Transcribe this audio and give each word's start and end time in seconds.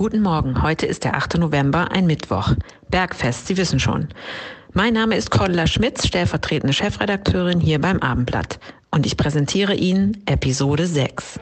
Guten 0.00 0.22
Morgen, 0.22 0.62
heute 0.62 0.86
ist 0.86 1.04
der 1.04 1.14
8. 1.14 1.36
November, 1.36 1.92
ein 1.92 2.06
Mittwoch. 2.06 2.54
Bergfest, 2.88 3.46
Sie 3.46 3.58
wissen 3.58 3.78
schon. 3.78 4.08
Mein 4.72 4.94
Name 4.94 5.14
ist 5.14 5.30
Cordula 5.30 5.66
Schmitz, 5.66 6.06
stellvertretende 6.06 6.72
Chefredakteurin 6.72 7.60
hier 7.60 7.78
beim 7.78 7.98
Abendblatt. 7.98 8.60
Und 8.90 9.04
ich 9.04 9.18
präsentiere 9.18 9.74
Ihnen 9.74 10.22
Episode 10.24 10.86
6. 10.86 11.38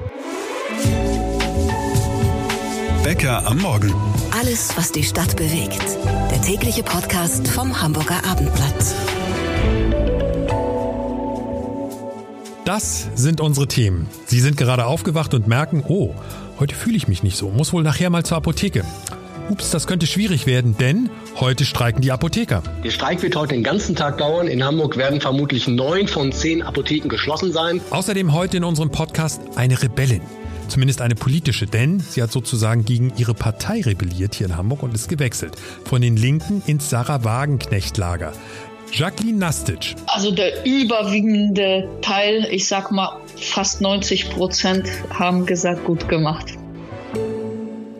Bäcker 3.04 3.46
am 3.46 3.58
Morgen. 3.58 3.94
Alles, 4.36 4.76
was 4.76 4.90
die 4.90 5.04
Stadt 5.04 5.36
bewegt. 5.36 5.96
Der 6.32 6.42
tägliche 6.42 6.82
Podcast 6.82 7.46
vom 7.46 7.80
Hamburger 7.80 8.24
Abendblatt. 8.28 8.74
Das 12.64 13.08
sind 13.14 13.40
unsere 13.40 13.68
Themen. 13.68 14.08
Sie 14.26 14.40
sind 14.40 14.56
gerade 14.56 14.84
aufgewacht 14.84 15.32
und 15.32 15.46
merken, 15.46 15.84
oh, 15.86 16.12
Heute 16.60 16.74
fühle 16.74 16.96
ich 16.96 17.06
mich 17.06 17.22
nicht 17.22 17.36
so, 17.36 17.50
muss 17.50 17.72
wohl 17.72 17.84
nachher 17.84 18.10
mal 18.10 18.24
zur 18.24 18.36
Apotheke. 18.36 18.82
Ups, 19.48 19.70
das 19.70 19.86
könnte 19.86 20.06
schwierig 20.06 20.46
werden, 20.46 20.76
denn 20.76 21.08
heute 21.36 21.64
streiken 21.64 22.02
die 22.02 22.10
Apotheker. 22.10 22.62
Der 22.84 22.90
Streik 22.90 23.22
wird 23.22 23.36
heute 23.36 23.54
den 23.54 23.62
ganzen 23.62 23.94
Tag 23.94 24.18
dauern. 24.18 24.48
In 24.48 24.62
Hamburg 24.62 24.96
werden 24.96 25.20
vermutlich 25.20 25.68
neun 25.68 26.08
von 26.08 26.32
zehn 26.32 26.62
Apotheken 26.62 27.08
geschlossen 27.08 27.52
sein. 27.52 27.80
Außerdem 27.90 28.34
heute 28.34 28.56
in 28.58 28.64
unserem 28.64 28.90
Podcast 28.90 29.40
eine 29.56 29.80
Rebellin. 29.80 30.20
Zumindest 30.68 31.00
eine 31.00 31.14
politische, 31.14 31.66
denn 31.66 31.98
sie 31.98 32.22
hat 32.22 32.30
sozusagen 32.30 32.84
gegen 32.84 33.12
ihre 33.16 33.32
Partei 33.32 33.80
rebelliert 33.80 34.34
hier 34.34 34.48
in 34.48 34.56
Hamburg 34.56 34.82
und 34.82 34.94
ist 34.94 35.08
gewechselt. 35.08 35.56
Von 35.84 36.02
den 36.02 36.16
Linken 36.16 36.62
ins 36.66 36.90
Sarah 36.90 37.24
Wagenknecht-Lager. 37.24 38.32
Jacqueline 38.92 39.38
Nastic. 39.38 39.94
Also 40.06 40.30
der 40.30 40.64
überwiegende 40.64 41.88
Teil, 42.00 42.46
ich 42.50 42.66
sag 42.66 42.90
mal 42.90 43.20
fast 43.36 43.80
90 43.80 44.30
Prozent, 44.30 44.88
haben 45.10 45.46
gesagt, 45.46 45.84
gut 45.84 46.08
gemacht. 46.08 46.54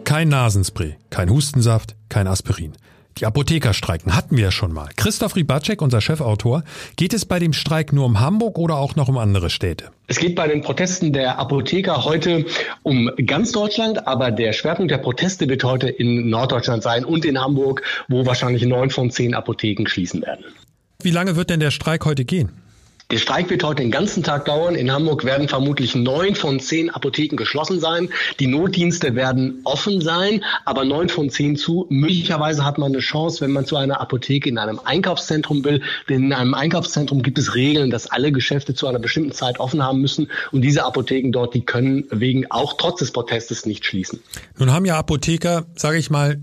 Kein 0.05 0.29
Nasenspray, 0.29 0.97
kein 1.11 1.31
Hustensaft, 1.31 1.95
kein 2.09 2.27
Aspirin. 2.27 2.73
Die 3.19 3.27
Apotheker 3.27 3.75
streiken 3.75 4.15
hatten 4.15 4.37
wir 4.37 4.45
ja 4.45 4.51
schon 4.53 4.73
mal. 4.73 4.89
Christoph 4.97 5.35
Ribacek, 5.35 5.83
unser 5.83 6.01
Chefautor, 6.01 6.63
geht 6.97 7.13
es 7.13 7.25
bei 7.25 7.41
dem 7.41 7.53
Streik 7.53 7.93
nur 7.93 8.07
um 8.07 8.21
Hamburg 8.21 8.59
oder 8.59 8.77
auch 8.77 8.95
noch 8.95 9.09
um 9.09 9.19
andere 9.19 9.51
Städte? 9.51 9.91
Es 10.07 10.19
geht 10.19 10.37
bei 10.37 10.47
den 10.47 10.63
Protesten 10.63 11.13
der 11.13 11.39
Apotheker 11.39 12.05
heute 12.05 12.47
um 12.85 13.11
ganz 13.27 13.51
Deutschland, 13.51 14.07
aber 14.07 14.31
der 14.31 14.53
Schwerpunkt 14.53 14.93
der 14.93 14.99
Proteste 14.99 15.49
wird 15.49 15.65
heute 15.65 15.89
in 15.89 16.31
Norddeutschland 16.31 16.85
sein 16.85 17.05
und 17.05 17.25
in 17.25 17.41
Hamburg, 17.41 17.83
wo 18.09 18.25
wahrscheinlich 18.25 18.65
neun 18.65 18.91
von 18.91 19.11
zehn 19.11 19.35
Apotheken 19.35 19.89
schließen 19.89 20.23
werden. 20.23 20.45
Wie 21.01 21.13
lange 21.13 21.37
wird 21.37 21.49
denn 21.49 21.61
der 21.61 21.71
Streik 21.71 22.05
heute 22.07 22.25
gehen? 22.25 22.51
Der 23.13 23.19
Streik 23.19 23.49
wird 23.51 23.63
heute 23.63 23.83
den 23.85 23.93
ganzen 23.93 24.25
Tag 24.25 24.47
dauern. 24.47 24.75
In 24.75 24.91
Hamburg 24.91 25.25
werden 25.25 25.47
vermutlich 25.47 25.95
neun 25.95 26.35
von 26.35 26.59
zehn 26.59 26.91
Apotheken 26.91 27.37
geschlossen 27.37 27.79
sein. 27.79 28.09
Die 28.41 28.49
Notdienste 28.49 29.15
werden 29.15 29.61
offen 29.63 30.01
sein, 30.01 30.43
aber 30.65 30.85
neun 30.85 31.09
von 31.09 31.31
zehn 31.31 31.55
zu. 31.55 31.87
Möglicherweise 31.89 32.65
hat 32.65 32.79
man 32.79 32.91
eine 32.91 32.99
Chance, 32.99 33.43
wenn 33.43 33.53
man 33.53 33.65
zu 33.65 33.77
einer 33.77 34.01
Apotheke 34.01 34.49
in 34.49 34.59
einem 34.59 34.81
Einkaufszentrum 34.85 35.63
will. 35.65 35.83
Denn 36.09 36.25
in 36.25 36.33
einem 36.33 36.55
Einkaufszentrum 36.55 37.23
gibt 37.23 37.39
es 37.39 37.55
Regeln, 37.55 37.91
dass 37.91 38.09
alle 38.09 38.33
Geschäfte 38.33 38.75
zu 38.75 38.89
einer 38.89 38.99
bestimmten 38.99 39.31
Zeit 39.31 39.61
offen 39.61 39.85
haben 39.85 40.01
müssen. 40.01 40.29
Und 40.51 40.63
diese 40.63 40.85
Apotheken 40.85 41.31
dort, 41.31 41.55
die 41.55 41.65
können 41.65 42.07
wegen 42.11 42.51
auch 42.51 42.73
trotz 42.77 42.99
des 42.99 43.13
Protestes 43.13 43.67
nicht 43.67 43.87
schließen. 43.87 44.19
Nun 44.59 44.73
haben 44.73 44.85
ja 44.85 44.99
Apotheker, 44.99 45.65
sage 45.77 45.99
ich 45.99 46.11
mal, 46.11 46.41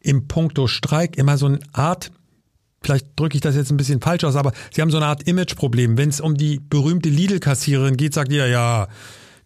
im 0.00 0.28
Punkto 0.28 0.68
Streik 0.68 1.18
immer 1.18 1.36
so 1.36 1.46
eine 1.46 1.58
Art 1.72 2.12
vielleicht 2.82 3.06
drücke 3.16 3.36
ich 3.36 3.40
das 3.40 3.56
jetzt 3.56 3.70
ein 3.70 3.76
bisschen 3.76 4.00
falsch 4.00 4.24
aus, 4.24 4.36
aber 4.36 4.52
sie 4.72 4.82
haben 4.82 4.90
so 4.90 4.98
eine 4.98 5.06
Art 5.06 5.26
Imageproblem. 5.26 5.96
Wenn 5.96 6.08
es 6.08 6.20
um 6.20 6.36
die 6.36 6.60
berühmte 6.60 7.08
Lidl-Kassiererin 7.08 7.96
geht, 7.96 8.14
sagt 8.14 8.30
jeder, 8.30 8.46
ja, 8.46 8.88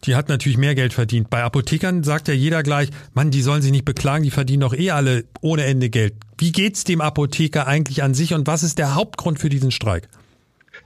die 0.05 0.15
hat 0.15 0.29
natürlich 0.29 0.57
mehr 0.57 0.75
Geld 0.75 0.93
verdient. 0.93 1.29
Bei 1.29 1.43
Apothekern 1.43 2.03
sagt 2.03 2.27
ja 2.27 2.33
jeder 2.33 2.63
gleich, 2.63 2.89
Mann, 3.13 3.31
die 3.31 3.41
sollen 3.41 3.61
sich 3.61 3.71
nicht 3.71 3.85
beklagen, 3.85 4.23
die 4.23 4.31
verdienen 4.31 4.61
doch 4.61 4.73
eh 4.73 4.91
alle 4.91 5.25
ohne 5.41 5.63
Ende 5.63 5.89
Geld. 5.89 6.15
Wie 6.37 6.51
geht's 6.51 6.83
dem 6.83 7.01
Apotheker 7.01 7.67
eigentlich 7.67 8.03
an 8.03 8.13
sich 8.13 8.33
und 8.33 8.47
was 8.47 8.63
ist 8.63 8.77
der 8.77 8.95
Hauptgrund 8.95 9.39
für 9.39 9.49
diesen 9.49 9.71
Streik? 9.71 10.09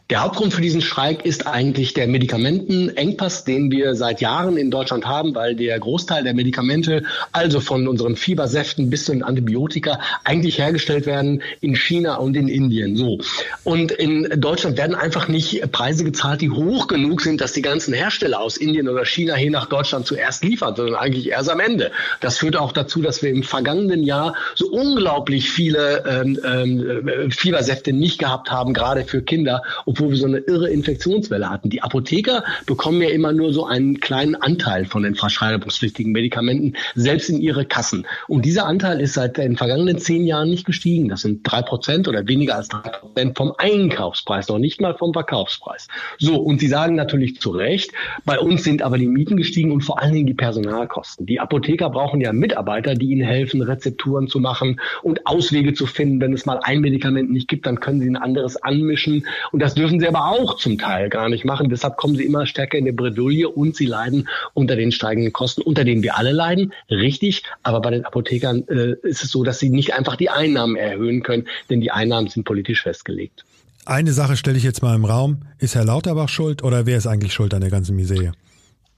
Der 0.10 0.24
Hauptgrund 0.24 0.54
für 0.54 0.62
diesen 0.62 0.80
Streik 0.80 1.26
ist 1.26 1.48
eigentlich 1.48 1.94
der 1.94 2.08
Medikamentenengpass, 2.08 3.44
den 3.44 3.72
wir 3.72 3.94
seit 3.94 4.22
Jahren 4.22 4.56
in 4.56 4.72
Deutschland 4.72 5.06
haben, 5.06 5.36
weil 5.36 5.54
der 5.54 5.78
Großteil 5.78 6.23
der 6.23 6.34
Medikamente, 6.34 7.04
also 7.34 7.60
von 7.60 7.90
unseren 7.90 8.16
Fiebersäften 8.16 8.90
bis 8.90 9.04
zu 9.04 9.12
den 9.12 9.22
Antibiotika, 9.22 10.00
eigentlich 10.23 10.60
hergestellt 10.60 11.08
werden 11.08 11.42
in 11.60 11.76
China 11.76 12.16
und 12.16 12.38
in 12.38 12.48
Indien. 12.48 12.96
So. 12.96 13.20
Und 13.66 13.92
in 13.92 14.30
Deutschland 14.40 14.78
werden 14.78 14.96
einfach 14.96 15.28
nicht 15.28 15.70
Preise 15.73 16.06
gezahlt, 16.06 16.40
die 16.40 16.52
hoch 16.52 16.88
genug 16.88 17.20
sind, 17.20 17.42
dass 17.42 17.52
die 17.52 17.62
ganzen 17.62 17.94
Hersteller 17.94 18.40
aus 18.40 18.56
Indien 18.56 18.88
oder 18.88 19.04
China 19.04 19.36
hier 19.36 19.52
nach 19.52 19.66
Deutschland 19.66 20.08
zuerst 20.08 20.42
liefern, 20.42 20.78
sondern 20.78 20.96
eigentlich 20.96 21.28
erst 21.28 21.50
am 21.50 21.60
Ende. 21.60 21.92
Das 22.22 22.38
führt 22.38 22.56
auch 22.56 22.72
dazu, 22.72 23.02
dass 23.02 23.22
wir 23.23 23.30
im 23.30 23.44
vergangenen 23.44 24.04
Jahr 24.04 24.36
so 24.56 24.67
unglaublich 24.67 25.50
viele 25.50 26.06
ähm, 26.08 26.40
ähm, 26.46 27.30
Fiebersäfte 27.30 27.92
nicht 27.92 28.20
gehabt 28.20 28.52
haben, 28.52 28.73
gerade 28.73 29.04
für 29.04 29.22
Kinder, 29.22 29.64
obwohl 29.98 30.12
wir 30.12 30.18
so 30.18 30.28
eine 30.28 30.38
irre 30.38 30.70
Infektionswelle 30.70 31.50
hatten. 31.50 31.70
Die 31.70 31.82
Apotheker 31.82 32.44
bekommen 32.68 33.02
ja 33.02 33.10
immer 33.10 33.34
nur 33.34 33.52
so 33.52 33.66
einen 33.66 34.00
kleinen 34.00 34.36
Anteil 34.36 34.86
von 34.86 35.02
den 35.02 35.16
verschreibungspflichtigen 35.16 36.12
Medikamenten, 36.12 36.74
selbst 36.94 37.30
in 37.30 37.42
ihre 37.42 37.66
Kassen. 37.66 38.06
Und 38.28 38.46
dieser 38.46 38.68
Anteil 38.68 39.02
ist 39.02 39.14
seit 39.14 39.38
den 39.38 39.58
vergangenen 39.58 39.98
zehn 39.98 40.26
Jahren 40.26 40.50
nicht 40.50 40.66
gestiegen. 40.66 41.10
Das 41.10 41.22
sind 41.22 41.42
drei 41.44 41.64
Prozent 41.64 42.08
oder 42.08 42.28
weniger 42.28 42.56
als 42.56 42.68
drei 42.68 42.90
Prozent 42.90 43.38
vom 43.38 43.54
Einkaufspreis, 43.58 44.48
noch 44.50 44.60
nicht 44.60 44.82
mal 44.82 44.96
vom 44.96 45.14
Verkaufspreis. 45.14 45.88
So, 46.20 46.36
und 46.36 46.60
Sie 46.60 46.68
sagen 46.68 46.96
natürlich 46.96 47.40
zu 47.40 47.50
Recht, 47.50 47.92
bei 48.24 48.40
uns 48.40 48.64
sind 48.64 48.84
aber 48.84 49.00
die 49.00 49.08
Mieten 49.08 49.36
gestiegen 49.36 49.72
und 49.72 49.82
vor 49.82 50.00
allen 50.00 50.14
Dingen 50.14 50.28
die 50.28 50.36
Personalkosten. 50.36 51.26
Die 51.26 51.40
Apotheker 51.40 51.90
brauchen 51.90 52.22
ja 52.22 52.34
Mitarbeiter, 52.34 52.94
die 52.94 53.08
ihnen 53.08 53.26
helfen, 53.26 53.64
Rezepturen 53.64 54.28
zu 54.28 54.40
machen 54.40 54.80
und 55.02 55.26
Auswege 55.26 55.74
zu 55.74 55.88
finden. 55.88 56.22
Wenn 56.22 56.34
es 56.34 56.46
mal 56.46 56.60
ein 56.62 56.82
Medikament 56.82 57.32
nicht 57.32 57.48
gibt, 57.48 57.66
dann 57.66 57.80
können 57.80 58.00
sie 58.00 58.10
ein 58.10 58.16
anderes 58.16 58.62
anmischen. 58.62 59.26
Und 59.52 59.62
das 59.62 59.74
dürfen 59.74 59.86
dürfen 59.87 60.02
sie 60.02 60.08
aber 60.08 60.25
auch 60.25 60.58
zum 60.58 60.77
Teil 60.77 61.09
gar 61.09 61.30
nicht 61.30 61.45
machen. 61.45 61.70
Deshalb 61.70 61.95
kommen 61.98 62.15
sie 62.15 62.25
immer 62.25 62.45
stärker 62.45 62.77
in 62.77 62.86
die 62.86 62.92
Bredouille 62.92 63.48
und 63.48 63.75
sie 63.75 63.86
leiden 63.86 64.27
unter 64.53 64.75
den 64.75 64.92
steigenden 64.92 65.31
Kosten, 65.31 65.61
unter 65.61 65.86
denen 65.86 66.03
wir 66.03 66.17
alle 66.17 66.33
leiden. 66.33 66.73
Richtig. 66.89 67.43
Aber 67.64 67.81
bei 67.81 67.92
den 67.92 68.05
Apothekern 68.05 68.67
äh, 68.67 68.95
ist 69.03 69.23
es 69.23 69.31
so, 69.31 69.43
dass 69.43 69.59
sie 69.59 69.70
nicht 69.70 69.93
einfach 69.93 70.17
die 70.17 70.30
Einnahmen 70.30 70.75
erhöhen 70.75 71.23
können, 71.23 71.48
denn 71.70 71.80
die 71.80 71.92
Einnahmen 71.92 72.27
sind 72.27 72.43
politisch 72.43 72.83
festgelegt. 72.83 73.45
Eine 73.86 74.11
Sache 74.11 74.36
stelle 74.36 74.58
ich 74.58 74.64
jetzt 74.64 74.81
mal 74.81 74.95
im 74.95 75.05
Raum. 75.05 75.43
Ist 75.59 75.75
Herr 75.75 75.86
Lauterbach 75.86 76.27
schuld 76.27 76.64
oder 76.64 76.86
wer 76.86 76.98
ist 76.98 77.08
eigentlich 77.08 77.33
schuld 77.33 77.54
an 77.54 77.61
der 77.61 77.69
ganzen 77.69 77.95
Misere? 77.95 78.33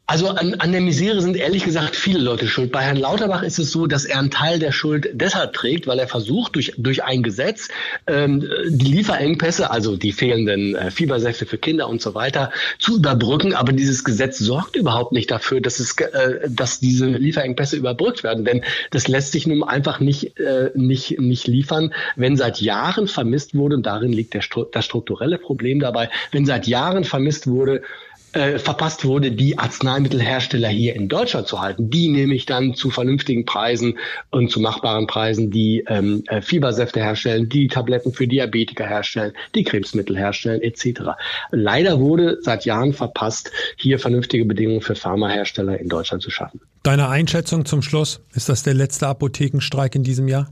Also 0.09 0.29
an, 0.29 0.55
an 0.55 0.71
der 0.71 0.81
Misere 0.81 1.21
sind 1.21 1.37
ehrlich 1.37 1.65
gesagt 1.65 1.95
viele 1.95 2.17
Leute 2.17 2.47
schuld. 2.47 2.71
Bei 2.71 2.81
Herrn 2.81 2.97
Lauterbach 2.97 3.43
ist 3.43 3.59
es 3.59 3.71
so, 3.71 3.85
dass 3.85 4.05
er 4.05 4.17
einen 4.17 4.31
Teil 4.31 4.57
der 4.57 4.71
Schuld 4.71 5.07
deshalb 5.13 5.53
trägt, 5.53 5.85
weil 5.85 5.99
er 5.99 6.07
versucht, 6.07 6.55
durch, 6.55 6.73
durch 6.77 7.03
ein 7.03 7.21
Gesetz 7.21 7.67
ähm, 8.07 8.43
die 8.69 8.91
Lieferengpässe, 8.91 9.69
also 9.69 9.97
die 9.97 10.11
fehlenden 10.11 10.73
äh, 10.73 10.89
Fiebersäfte 10.89 11.45
für 11.45 11.59
Kinder 11.59 11.87
und 11.87 12.01
so 12.01 12.15
weiter, 12.15 12.51
zu 12.79 12.95
überbrücken. 12.95 13.53
Aber 13.53 13.71
dieses 13.71 14.03
Gesetz 14.03 14.39
sorgt 14.39 14.75
überhaupt 14.75 15.11
nicht 15.11 15.29
dafür, 15.29 15.61
dass, 15.61 15.79
es, 15.79 15.95
äh, 15.99 16.49
dass 16.49 16.79
diese 16.79 17.05
Lieferengpässe 17.05 17.77
überbrückt 17.77 18.23
werden. 18.23 18.45
Denn 18.45 18.63
das 18.89 19.07
lässt 19.07 19.33
sich 19.33 19.45
nun 19.45 19.61
einfach 19.61 19.99
nicht, 19.99 20.39
äh, 20.39 20.71
nicht, 20.73 21.19
nicht 21.19 21.45
liefern, 21.45 21.93
wenn 22.15 22.35
seit 22.35 22.61
Jahren 22.61 23.07
vermisst 23.07 23.53
wurde, 23.53 23.75
und 23.75 23.85
darin 23.85 24.11
liegt 24.11 24.33
der, 24.33 24.41
das 24.71 24.85
strukturelle 24.85 25.37
Problem 25.37 25.79
dabei, 25.79 26.09
wenn 26.31 26.47
seit 26.47 26.65
Jahren 26.65 27.03
vermisst 27.03 27.45
wurde, 27.45 27.83
äh, 28.33 28.59
verpasst 28.59 29.05
wurde, 29.05 29.31
die 29.31 29.57
Arzneimittelhersteller 29.57 30.69
hier 30.69 30.95
in 30.95 31.07
Deutschland 31.07 31.47
zu 31.47 31.61
halten, 31.61 31.89
die 31.89 32.09
nämlich 32.09 32.45
dann 32.45 32.73
zu 32.73 32.89
vernünftigen 32.89 33.45
Preisen 33.45 33.97
und 34.29 34.51
zu 34.51 34.59
machbaren 34.59 35.07
Preisen 35.07 35.51
die 35.51 35.83
ähm, 35.87 36.23
äh, 36.27 36.41
Fiebersäfte 36.41 36.99
herstellen, 36.99 37.49
die 37.49 37.67
Tabletten 37.67 38.13
für 38.13 38.27
Diabetiker 38.27 38.85
herstellen, 38.87 39.33
die 39.55 39.63
Krebsmittel 39.63 40.17
herstellen 40.17 40.61
etc. 40.61 41.01
Leider 41.51 41.99
wurde 41.99 42.37
seit 42.41 42.65
Jahren 42.65 42.93
verpasst, 42.93 43.51
hier 43.77 43.99
vernünftige 43.99 44.45
Bedingungen 44.45 44.81
für 44.81 44.95
Pharmahersteller 44.95 45.79
in 45.79 45.89
Deutschland 45.89 46.23
zu 46.23 46.29
schaffen. 46.29 46.61
Deine 46.83 47.09
Einschätzung 47.09 47.65
zum 47.65 47.81
Schluss, 47.81 48.21
ist 48.33 48.49
das 48.49 48.63
der 48.63 48.73
letzte 48.73 49.07
Apothekenstreik 49.07 49.95
in 49.95 50.03
diesem 50.03 50.27
Jahr? 50.27 50.49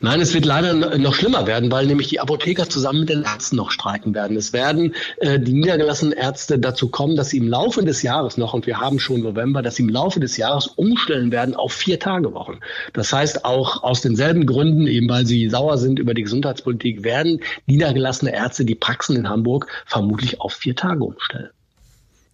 Nein, 0.00 0.20
es 0.20 0.34
wird 0.34 0.44
leider 0.44 0.98
noch 0.98 1.14
schlimmer 1.14 1.46
werden, 1.46 1.70
weil 1.70 1.86
nämlich 1.86 2.08
die 2.08 2.18
Apotheker 2.18 2.68
zusammen 2.68 3.00
mit 3.00 3.08
den 3.08 3.22
Ärzten 3.22 3.56
noch 3.56 3.70
streiken 3.70 4.14
werden. 4.14 4.36
Es 4.36 4.52
werden 4.52 4.94
äh, 5.18 5.38
die 5.38 5.52
niedergelassenen 5.52 6.12
Ärzte 6.12 6.58
dazu 6.58 6.88
kommen, 6.88 7.14
dass 7.16 7.30
sie 7.30 7.38
im 7.38 7.48
Laufe 7.48 7.84
des 7.84 8.02
Jahres 8.02 8.36
noch, 8.36 8.52
und 8.52 8.66
wir 8.66 8.80
haben 8.80 8.98
schon 8.98 9.22
November, 9.22 9.62
dass 9.62 9.76
sie 9.76 9.84
im 9.84 9.88
Laufe 9.88 10.18
des 10.18 10.36
Jahres 10.36 10.66
umstellen 10.66 11.30
werden 11.30 11.54
auf 11.54 11.72
vier 11.72 12.00
Tage 12.00 12.32
Wochen. 12.34 12.58
Das 12.94 13.12
heißt, 13.12 13.44
auch 13.44 13.84
aus 13.84 14.00
denselben 14.00 14.44
Gründen, 14.46 14.86
eben 14.86 15.08
weil 15.08 15.26
sie 15.26 15.48
sauer 15.48 15.78
sind 15.78 15.98
über 15.98 16.14
die 16.14 16.22
Gesundheitspolitik, 16.22 17.04
werden 17.04 17.40
niedergelassene 17.66 18.34
Ärzte 18.34 18.64
die 18.64 18.74
Praxen 18.74 19.16
in 19.16 19.28
Hamburg 19.28 19.68
vermutlich 19.86 20.40
auf 20.40 20.52
vier 20.52 20.74
Tage 20.74 21.04
umstellen. 21.04 21.50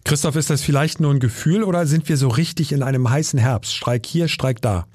Christoph, 0.05 0.37
ist 0.37 0.49
das 0.49 0.61
vielleicht 0.61 1.01
nur 1.01 1.13
ein 1.13 1.19
Gefühl 1.19 1.63
oder 1.63 1.85
sind 1.85 2.07
wir 2.07 2.17
so 2.17 2.29
richtig 2.29 2.71
in 2.71 2.81
einem 2.81 3.09
heißen 3.09 3.37
Herbst? 3.37 3.75
Streik 3.75 4.05
hier, 4.05 4.27
Streik 4.29 4.61
da? 4.61 4.87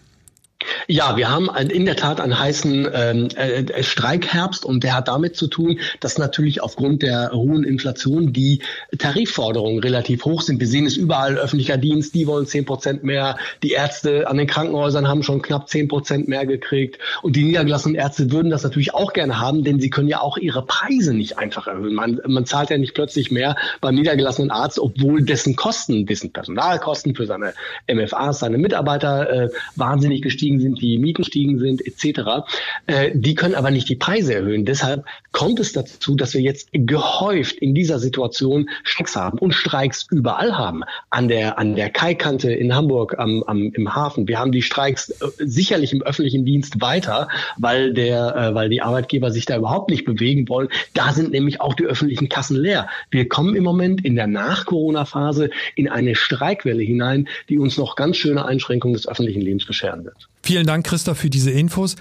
Ja, 0.88 1.17
wir 1.17 1.31
haben 1.31 1.49
in 1.70 1.85
der 1.85 1.97
Tat 1.97 2.20
einen 2.20 2.38
heißen 2.38 2.88
ähm, 2.93 3.29
äh, 3.37 3.82
Streikherbst 3.82 4.64
und 4.64 4.85
der 4.85 4.97
hat 4.97 5.09
damit 5.09 5.37
zu 5.37 5.47
tun, 5.47 5.79
dass 6.00 6.19
natürlich 6.19 6.62
aufgrund 6.62 7.03
der 7.03 7.31
hohen 7.32 7.64
Inflation 7.64 8.32
die 8.32 8.61
Tarifforderungen 8.99 9.79
relativ 9.79 10.25
hoch 10.25 10.43
sind. 10.43 10.61
Wir 10.61 10.67
sehen 10.67 10.87
es 10.87 10.97
überall, 10.97 11.38
öffentlicher 11.38 11.76
Dienst, 11.76 12.14
die 12.14 12.26
wollen 12.26 12.47
zehn 12.47 12.64
Prozent 12.64 13.05
mehr, 13.05 13.37
die 13.62 13.73
Ärzte 13.73 14.29
an 14.29 14.37
den 14.37 14.47
Krankenhäusern 14.47 15.09
haben 15.09 15.23
schon 15.23 15.43
knapp 15.43 15.69
zehn 15.69 15.88
Prozent 15.88 16.29
mehr 16.29 16.47
gekriegt 16.47 16.99
und 17.23 17.37
die 17.37 17.44
niedergelassenen 17.44 17.97
Ärzte 17.97 18.31
würden 18.31 18.50
das 18.50 18.62
natürlich 18.62 18.94
auch 18.94 19.12
gerne 19.12 19.41
haben, 19.41 19.64
denn 19.64 19.81
sie 19.81 19.91
können 19.91 20.09
ja 20.09 20.20
auch 20.20 20.37
ihre 20.37 20.64
Preise 20.64 21.14
nicht 21.14 21.38
einfach 21.38 21.67
erhöhen. 21.67 21.94
Man, 21.94 22.20
man 22.26 22.47
zahlt 22.47 22.70
ja 22.70 22.79
nicht 22.79 22.94
plötzlich 22.94 23.31
mehr 23.31 23.56
beim 23.81 23.94
niedergelassenen 23.94 24.50
Arzt, 24.50 24.79
obwohl 24.79 25.23
dessen 25.23 25.56
Kosten, 25.56 26.06
dessen 26.06 26.32
Personalkosten 26.32 27.14
für 27.14 27.26
seine 27.26 27.55
MFAs, 27.93 28.41
seine 28.41 28.59
Mitarbeiter 28.59 29.31
äh, 29.31 29.49
wahnsinnig 29.76 30.23
gestiegen 30.23 30.51
sind, 30.60 30.81
die 30.81 30.99
Mieten 30.99 31.22
gestiegen 31.22 31.58
sind, 31.58 31.87
etc. 31.87 32.44
Äh, 32.87 33.10
die 33.14 33.34
können 33.34 33.54
aber 33.54 33.70
nicht 33.70 33.88
die 33.88 33.96
Preise 33.96 34.34
erhöhen. 34.34 34.64
Deshalb 34.64 35.04
kommt 35.32 35.60
es 35.60 35.72
dazu, 35.72 36.14
dass 36.16 36.34
wir 36.34 36.40
jetzt 36.40 36.69
gehäuft 36.72 37.56
in 37.56 37.75
dieser 37.75 37.99
Situation 37.99 38.69
Streiks 38.82 39.16
haben 39.16 39.38
und 39.38 39.52
Streiks 39.52 40.06
überall 40.10 40.56
haben. 40.56 40.82
An 41.10 41.28
der, 41.28 41.58
an 41.58 41.76
der 41.76 41.90
Kaikante 41.90 42.52
in 42.52 42.75
Hamburg, 42.75 43.19
am, 43.19 43.43
am, 43.44 43.72
im 43.72 43.94
Hafen. 43.94 44.28
Wir 44.28 44.38
haben 44.38 44.52
die 44.52 44.62
Streiks 44.62 45.10
äh, 45.10 45.26
sicherlich 45.38 45.93
im 45.93 46.02
öffentlichen 46.02 46.44
Dienst 46.44 46.81
weiter, 46.81 47.28
weil 47.56 47.93
der, 47.93 48.34
äh, 48.37 48.54
weil 48.54 48.69
die 48.69 48.82
Arbeitgeber 48.82 49.31
sich 49.31 49.46
da 49.46 49.56
überhaupt 49.56 49.90
nicht 49.90 50.04
bewegen 50.04 50.49
wollen. 50.49 50.69
Da 50.94 51.12
sind 51.12 51.32
nämlich 51.32 51.60
auch 51.60 51.75
die 51.75 51.84
öffentlichen 51.84 52.28
Kassen 52.28 52.56
leer. 52.56 52.88
Wir 53.10 53.28
kommen 53.28 53.54
im 53.54 53.64
Moment 53.64 54.04
in 54.04 54.16
der 54.16 54.26
Nach-Corona-Phase 54.26 55.50
in 55.75 55.88
eine 55.88 56.14
Streikwelle 56.14 56.82
hinein, 56.82 57.28
die 57.49 57.58
uns 57.58 57.76
noch 57.76 57.96
ganz 57.96 58.16
schöne 58.16 58.44
Einschränkungen 58.44 58.94
des 58.94 59.08
öffentlichen 59.08 59.43
Lebens 59.43 59.66
bescheren 59.66 60.04
wird. 60.04 60.28
Vielen 60.44 60.66
Dank, 60.66 60.84
Christoph, 60.84 61.18
für 61.18 61.30
diese 61.30 61.50
Infos. 61.50 61.96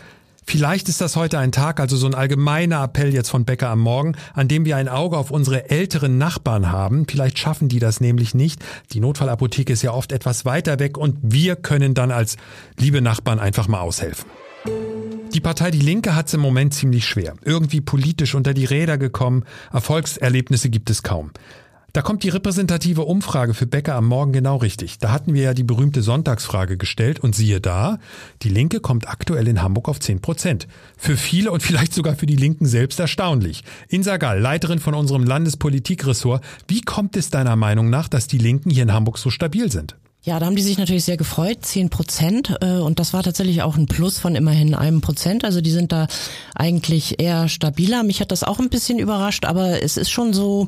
Vielleicht 0.47 0.89
ist 0.89 0.99
das 0.99 1.15
heute 1.15 1.37
ein 1.37 1.51
Tag, 1.51 1.79
also 1.79 1.95
so 1.95 2.07
ein 2.07 2.15
allgemeiner 2.15 2.83
Appell 2.83 3.13
jetzt 3.13 3.29
von 3.29 3.45
Becker 3.45 3.69
am 3.69 3.79
Morgen, 3.79 4.15
an 4.33 4.47
dem 4.47 4.65
wir 4.65 4.75
ein 4.77 4.89
Auge 4.89 5.17
auf 5.17 5.29
unsere 5.29 5.69
älteren 5.69 6.17
Nachbarn 6.17 6.71
haben. 6.71 7.05
Vielleicht 7.07 7.37
schaffen 7.37 7.69
die 7.69 7.77
das 7.77 8.01
nämlich 8.01 8.33
nicht. 8.33 8.59
Die 8.91 8.99
Notfallapotheke 8.99 9.71
ist 9.71 9.83
ja 9.83 9.93
oft 9.93 10.11
etwas 10.11 10.43
weiter 10.43 10.79
weg 10.79 10.97
und 10.97 11.17
wir 11.21 11.55
können 11.55 11.93
dann 11.93 12.11
als 12.11 12.37
liebe 12.79 13.01
Nachbarn 13.01 13.39
einfach 13.39 13.67
mal 13.67 13.81
aushelfen. 13.81 14.25
Die 15.33 15.39
Partei 15.39 15.71
Die 15.71 15.79
Linke 15.79 16.15
hat 16.15 16.27
es 16.27 16.33
im 16.33 16.41
Moment 16.41 16.73
ziemlich 16.73 17.05
schwer. 17.05 17.35
Irgendwie 17.45 17.79
politisch 17.79 18.35
unter 18.35 18.53
die 18.53 18.65
Räder 18.65 18.97
gekommen. 18.97 19.45
Erfolgserlebnisse 19.71 20.69
gibt 20.69 20.89
es 20.89 21.03
kaum. 21.03 21.31
Da 21.93 22.01
kommt 22.01 22.23
die 22.23 22.29
repräsentative 22.29 23.01
Umfrage 23.01 23.53
für 23.53 23.67
Becker 23.67 23.95
am 23.95 24.07
Morgen 24.07 24.31
genau 24.31 24.55
richtig. 24.55 24.99
Da 24.99 25.11
hatten 25.11 25.33
wir 25.33 25.41
ja 25.41 25.53
die 25.53 25.63
berühmte 25.63 26.01
Sonntagsfrage 26.01 26.77
gestellt 26.77 27.19
und 27.19 27.35
siehe 27.35 27.59
da, 27.59 27.99
die 28.43 28.49
Linke 28.49 28.79
kommt 28.79 29.09
aktuell 29.09 29.45
in 29.49 29.61
Hamburg 29.61 29.89
auf 29.89 29.99
10 29.99 30.21
Prozent. 30.21 30.69
Für 30.97 31.17
viele 31.17 31.51
und 31.51 31.61
vielleicht 31.61 31.93
sogar 31.93 32.15
für 32.15 32.27
die 32.27 32.37
Linken 32.37 32.65
selbst 32.65 32.97
erstaunlich. 32.97 33.63
Insa 33.89 34.15
Gall, 34.15 34.39
Leiterin 34.39 34.79
von 34.79 34.93
unserem 34.93 35.25
Landespolitikressort, 35.25 36.41
wie 36.69 36.79
kommt 36.79 37.17
es 37.17 37.29
deiner 37.29 37.57
Meinung 37.57 37.89
nach, 37.89 38.07
dass 38.07 38.27
die 38.27 38.37
Linken 38.37 38.69
hier 38.69 38.83
in 38.83 38.93
Hamburg 38.93 39.17
so 39.17 39.29
stabil 39.29 39.69
sind? 39.69 39.97
Ja, 40.23 40.39
da 40.39 40.45
haben 40.45 40.55
die 40.55 40.61
sich 40.61 40.77
natürlich 40.77 41.03
sehr 41.03 41.17
gefreut, 41.17 41.65
zehn 41.65 41.89
Prozent. 41.89 42.55
Äh, 42.61 42.77
und 42.77 42.99
das 42.99 43.11
war 43.11 43.23
tatsächlich 43.23 43.63
auch 43.63 43.75
ein 43.75 43.87
Plus 43.87 44.19
von 44.19 44.35
immerhin 44.35 44.75
einem 44.75 45.01
Prozent. 45.01 45.43
Also 45.43 45.61
die 45.61 45.71
sind 45.71 45.91
da 45.91 46.05
eigentlich 46.53 47.19
eher 47.19 47.49
stabiler. 47.49 48.03
Mich 48.03 48.21
hat 48.21 48.31
das 48.31 48.43
auch 48.43 48.59
ein 48.59 48.69
bisschen 48.69 48.99
überrascht, 48.99 49.45
aber 49.45 49.81
es 49.81 49.97
ist 49.97 50.11
schon 50.11 50.33
so, 50.33 50.67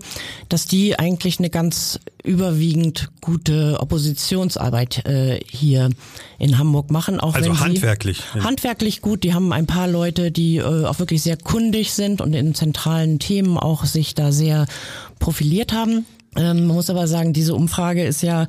dass 0.49 0.65
die 0.65 0.97
eigentlich 0.97 1.37
eine 1.37 1.51
ganz 1.51 1.99
überwiegend 2.23 3.11
gute 3.21 3.79
Oppositionsarbeit 3.79 5.05
äh, 5.05 5.39
hier 5.45 5.91
in 6.39 6.57
Hamburg 6.57 6.89
machen. 6.89 7.19
Auch 7.19 7.35
also 7.35 7.51
wenn 7.51 7.59
handwerklich. 7.59 8.23
Handwerklich 8.33 9.01
gut. 9.01 9.23
Die 9.23 9.35
haben 9.35 9.53
ein 9.53 9.67
paar 9.67 9.87
Leute, 9.87 10.31
die 10.31 10.57
äh, 10.57 10.85
auch 10.85 10.97
wirklich 10.97 11.21
sehr 11.21 11.37
kundig 11.37 11.93
sind 11.93 12.21
und 12.21 12.33
in 12.33 12.55
zentralen 12.55 13.19
Themen 13.19 13.59
auch 13.59 13.85
sich 13.85 14.15
da 14.15 14.31
sehr 14.31 14.65
profiliert 15.19 15.73
haben. 15.73 16.07
Ähm, 16.35 16.67
man 16.67 16.75
muss 16.75 16.89
aber 16.89 17.07
sagen, 17.07 17.33
diese 17.33 17.55
Umfrage 17.55 18.03
ist 18.03 18.21
ja 18.21 18.47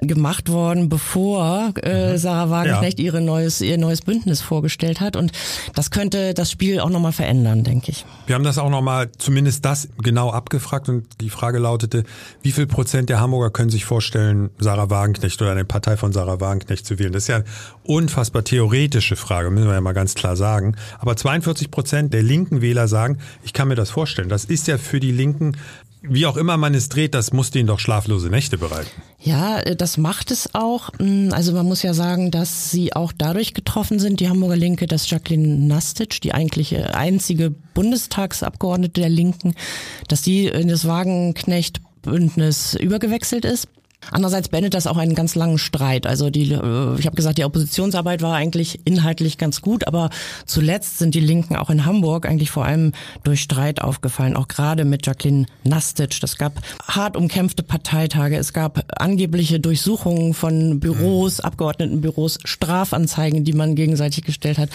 gemacht 0.00 0.50
worden, 0.50 0.88
bevor 0.88 1.72
äh, 1.82 2.12
mhm. 2.12 2.18
Sarah 2.18 2.50
Wagenknecht 2.50 2.98
ja. 2.98 3.06
ihre 3.06 3.20
neues, 3.20 3.60
ihr 3.60 3.78
neues 3.78 4.02
Bündnis 4.02 4.40
vorgestellt 4.40 5.00
hat. 5.00 5.16
Und 5.16 5.32
das 5.74 5.90
könnte 5.90 6.34
das 6.34 6.50
Spiel 6.50 6.80
auch 6.80 6.90
nochmal 6.90 7.12
verändern, 7.12 7.64
denke 7.64 7.90
ich. 7.90 8.04
Wir 8.26 8.34
haben 8.34 8.44
das 8.44 8.58
auch 8.58 8.70
nochmal, 8.70 9.10
zumindest 9.18 9.64
das 9.64 9.88
genau 9.98 10.30
abgefragt 10.30 10.88
und 10.88 11.06
die 11.20 11.30
Frage 11.30 11.58
lautete, 11.58 12.04
wie 12.42 12.52
viel 12.52 12.66
Prozent 12.66 13.08
der 13.08 13.20
Hamburger 13.20 13.50
können 13.50 13.70
sich 13.70 13.84
vorstellen, 13.84 14.50
Sarah 14.58 14.90
Wagenknecht 14.90 15.40
oder 15.42 15.52
eine 15.52 15.64
Partei 15.64 15.96
von 15.96 16.12
Sarah 16.12 16.40
Wagenknecht 16.40 16.86
zu 16.86 16.98
wählen? 16.98 17.12
Das 17.12 17.24
ist 17.24 17.28
ja 17.28 17.36
eine 17.36 17.44
unfassbar 17.84 18.44
theoretische 18.44 19.16
Frage, 19.16 19.50
müssen 19.50 19.66
wir 19.66 19.74
ja 19.74 19.80
mal 19.80 19.92
ganz 19.92 20.14
klar 20.14 20.36
sagen. 20.36 20.76
Aber 20.98 21.16
42 21.16 21.70
Prozent 21.70 22.14
der 22.14 22.22
linken 22.22 22.62
Wähler 22.62 22.88
sagen, 22.88 23.18
ich 23.42 23.52
kann 23.52 23.68
mir 23.68 23.74
das 23.74 23.90
vorstellen. 23.90 24.28
Das 24.28 24.44
ist 24.44 24.68
ja 24.68 24.78
für 24.78 25.00
die 25.00 25.12
Linken 25.12 25.56
wie 26.02 26.26
auch 26.26 26.36
immer 26.36 26.56
man 26.56 26.74
es 26.74 26.88
dreht, 26.88 27.14
das 27.14 27.32
muss 27.32 27.50
denen 27.50 27.66
doch 27.66 27.78
schlaflose 27.78 28.28
Nächte 28.28 28.58
bereiten. 28.58 28.90
Ja, 29.20 29.60
äh, 29.60 29.76
das 29.76 29.96
macht 29.96 30.30
es 30.30 30.54
auch. 30.54 30.90
Mm, 30.98 31.30
also 31.32 31.52
man 31.52 31.66
muss 31.66 31.82
ja 31.82 31.94
sagen, 31.94 32.30
dass 32.30 32.70
sie 32.70 32.92
auch 32.92 33.12
dadurch 33.16 33.54
getroffen 33.54 33.98
sind, 33.98 34.20
die 34.20 34.28
Hamburger 34.28 34.56
Linke, 34.56 34.86
dass 34.86 35.10
Jacqueline 35.10 35.66
Nastic, 35.66 36.20
die 36.20 36.32
eigentliche 36.32 36.94
einzige 36.94 37.50
Bundestagsabgeordnete 37.74 39.00
der 39.00 39.10
Linken, 39.10 39.54
dass 40.08 40.22
die 40.22 40.46
in 40.46 40.68
das 40.68 40.86
Wagenknecht-Bündnis 40.86 42.74
übergewechselt 42.74 43.44
ist. 43.44 43.68
Andererseits 44.10 44.48
beendet 44.48 44.74
das 44.74 44.86
auch 44.86 44.96
einen 44.96 45.14
ganz 45.14 45.34
langen 45.34 45.58
Streit. 45.58 46.06
Also 46.06 46.30
die, 46.30 46.52
äh, 46.52 46.98
ich 46.98 47.06
habe 47.06 47.16
gesagt, 47.16 47.38
die 47.38 47.44
Oppositionsarbeit 47.44 48.22
war 48.22 48.34
eigentlich 48.34 48.80
inhaltlich 48.84 49.38
ganz 49.38 49.60
gut, 49.60 49.86
aber 49.86 50.10
zuletzt 50.46 50.98
sind 50.98 51.14
die 51.14 51.20
Linken 51.20 51.56
auch 51.56 51.68
in 51.68 51.84
Hamburg 51.84 52.26
eigentlich 52.26 52.50
vor 52.50 52.64
allem 52.64 52.92
durch 53.24 53.42
Streit 53.42 53.82
aufgefallen, 53.82 54.36
auch 54.36 54.48
gerade 54.48 54.84
mit 54.84 55.06
Jacqueline 55.06 55.46
Nastic. 55.64 56.20
Das 56.20 56.38
gab 56.38 56.60
hart 56.86 57.16
umkämpfte 57.16 57.62
Parteitage, 57.62 58.36
es 58.36 58.52
gab 58.52 58.84
angebliche 59.00 59.60
Durchsuchungen 59.60 60.32
von 60.32 60.80
Büros, 60.80 61.38
mhm. 61.38 61.44
Abgeordnetenbüros, 61.44 62.38
Strafanzeigen, 62.44 63.44
die 63.44 63.52
man 63.52 63.74
gegenseitig 63.74 64.24
gestellt 64.24 64.58
hat. 64.58 64.70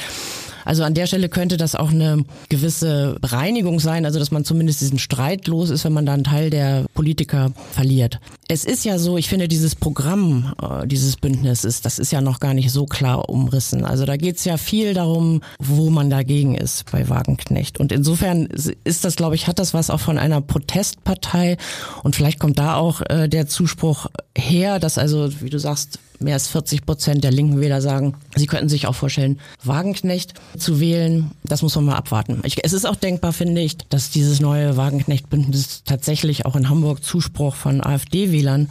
Also 0.66 0.84
an 0.84 0.94
der 0.94 1.08
Stelle 1.08 1.30
könnte 1.30 1.58
das 1.58 1.76
auch 1.76 1.90
eine 1.90 2.24
gewisse 2.50 3.18
Bereinigung 3.22 3.80
sein, 3.80 4.06
also 4.06 4.20
dass 4.20 4.32
man 4.32 4.46
zumindest 4.46 4.82
diesen 4.82 5.00
Streit 5.00 5.48
los 5.48 5.70
ist, 5.70 5.86
wenn 5.86 5.94
man 5.94 6.06
da 6.06 6.14
einen 6.14 6.24
Teil 6.24 6.50
der 6.50 6.86
Politiker 6.94 7.52
verliert. 7.72 8.20
Es 8.48 8.66
ist 8.66 8.86
ja 8.86 9.00
so, 9.00 9.18
ich 9.18 9.30
finde 9.30 9.48
dieses 9.48 9.76
Programm 9.76 10.54
äh, 10.62 10.88
dieses 10.88 11.16
Bündnisses, 11.18 11.82
das 11.82 12.00
ist 12.00 12.12
ja 12.12 12.22
noch 12.22 12.40
gar 12.40 12.54
nicht 12.54 12.72
so 12.72 12.86
klar 12.86 13.30
umrissen. 13.30 13.86
Also 13.86 14.06
da 14.06 14.18
geht 14.18 14.38
es 14.38 14.46
ja 14.46 14.58
viel 14.58 14.94
darum, 14.94 15.42
wo 15.60 15.90
man 15.90 16.10
dagegen 16.10 16.56
ist 16.56 16.92
bei 16.92 17.10
Wagenknecht. 17.10 17.80
Und 17.80 17.92
insofern 17.92 18.46
ist 18.46 19.06
das, 19.06 19.16
glaube 19.16 19.36
ich, 19.36 19.48
hat 19.48 19.60
das 19.60 19.74
was 19.74 19.90
auch 19.90 20.00
von 20.00 20.18
einer 20.18 20.42
Protestpartei 20.42 21.58
und 22.04 22.16
vielleicht 22.16 22.40
kommt 22.40 22.60
da 22.60 22.76
auch 22.76 23.02
äh, 23.10 23.28
der 23.28 23.48
Zuspruch 23.48 24.08
her, 24.38 24.80
dass 24.80 24.98
also, 24.98 25.30
wie 25.42 25.50
du 25.50 25.60
sagst, 25.60 26.00
mehr 26.24 26.36
als 26.36 26.48
40 26.48 26.86
Prozent 26.86 27.24
der 27.24 27.32
linken 27.32 27.60
Wähler 27.60 27.82
sagen, 27.82 28.16
sie 28.36 28.48
könnten 28.48 28.70
sich 28.70 28.88
auch 28.88 28.96
vorstellen, 28.96 29.40
Wagenknecht 29.64 30.34
zu 30.58 30.80
wählen. 30.80 31.32
Das 31.44 31.62
muss 31.62 31.76
man 31.76 31.86
mal 31.86 31.96
abwarten. 31.96 32.42
Ich, 32.44 32.64
es 32.64 32.74
ist 32.74 32.86
auch 32.86 32.96
denkbar, 32.96 33.34
finde 33.34 33.62
ich, 33.62 33.78
dass 33.90 34.10
dieses 34.10 34.40
neue 34.40 34.78
Wagenknecht-Bündnis 34.78 35.84
tatsächlich 35.86 36.46
auch 36.46 36.56
in 36.56 36.70
Hamburg 36.70 37.04
Zuspruch 37.04 37.56
von 37.56 37.84
AfD-Wählern 37.84 38.70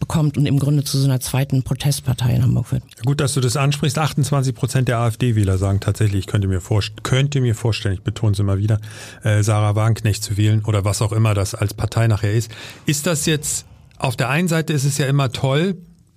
bekommt 0.00 0.36
und 0.36 0.46
im 0.46 0.58
Grunde 0.58 0.82
zu 0.82 0.98
so 0.98 1.04
einer 1.04 1.20
zweiten 1.20 1.62
Protestpartei 1.62 2.34
in 2.34 2.42
Hamburg 2.42 2.72
wird. 2.72 2.82
Gut, 3.04 3.20
dass 3.20 3.34
du 3.34 3.40
das 3.40 3.56
ansprichst. 3.56 3.98
28 3.98 4.54
Prozent 4.54 4.88
der 4.88 4.98
AfD-Wähler 4.98 5.58
sagen 5.58 5.78
tatsächlich, 5.78 6.20
ich 6.20 6.26
könnte 6.26 6.48
mir, 6.48 6.60
könnte 7.02 7.40
mir 7.40 7.54
vorstellen, 7.54 7.94
ich 7.94 8.02
betone 8.02 8.32
es 8.32 8.38
immer 8.38 8.58
wieder, 8.58 8.80
äh, 9.22 9.42
Sarah 9.42 9.76
Wagenknecht 9.76 10.24
zu 10.24 10.36
wählen 10.36 10.64
oder 10.64 10.84
was 10.84 11.02
auch 11.02 11.12
immer 11.12 11.34
das 11.34 11.54
als 11.54 11.74
Partei 11.74 12.08
nachher 12.08 12.32
ist. 12.32 12.50
Ist 12.86 13.06
das 13.06 13.26
jetzt, 13.26 13.66
auf 13.98 14.16
der 14.16 14.30
einen 14.30 14.48
Seite 14.48 14.72
ist 14.72 14.84
es 14.84 14.98
ja 14.98 15.06
immer 15.06 15.30
toll, 15.30 15.76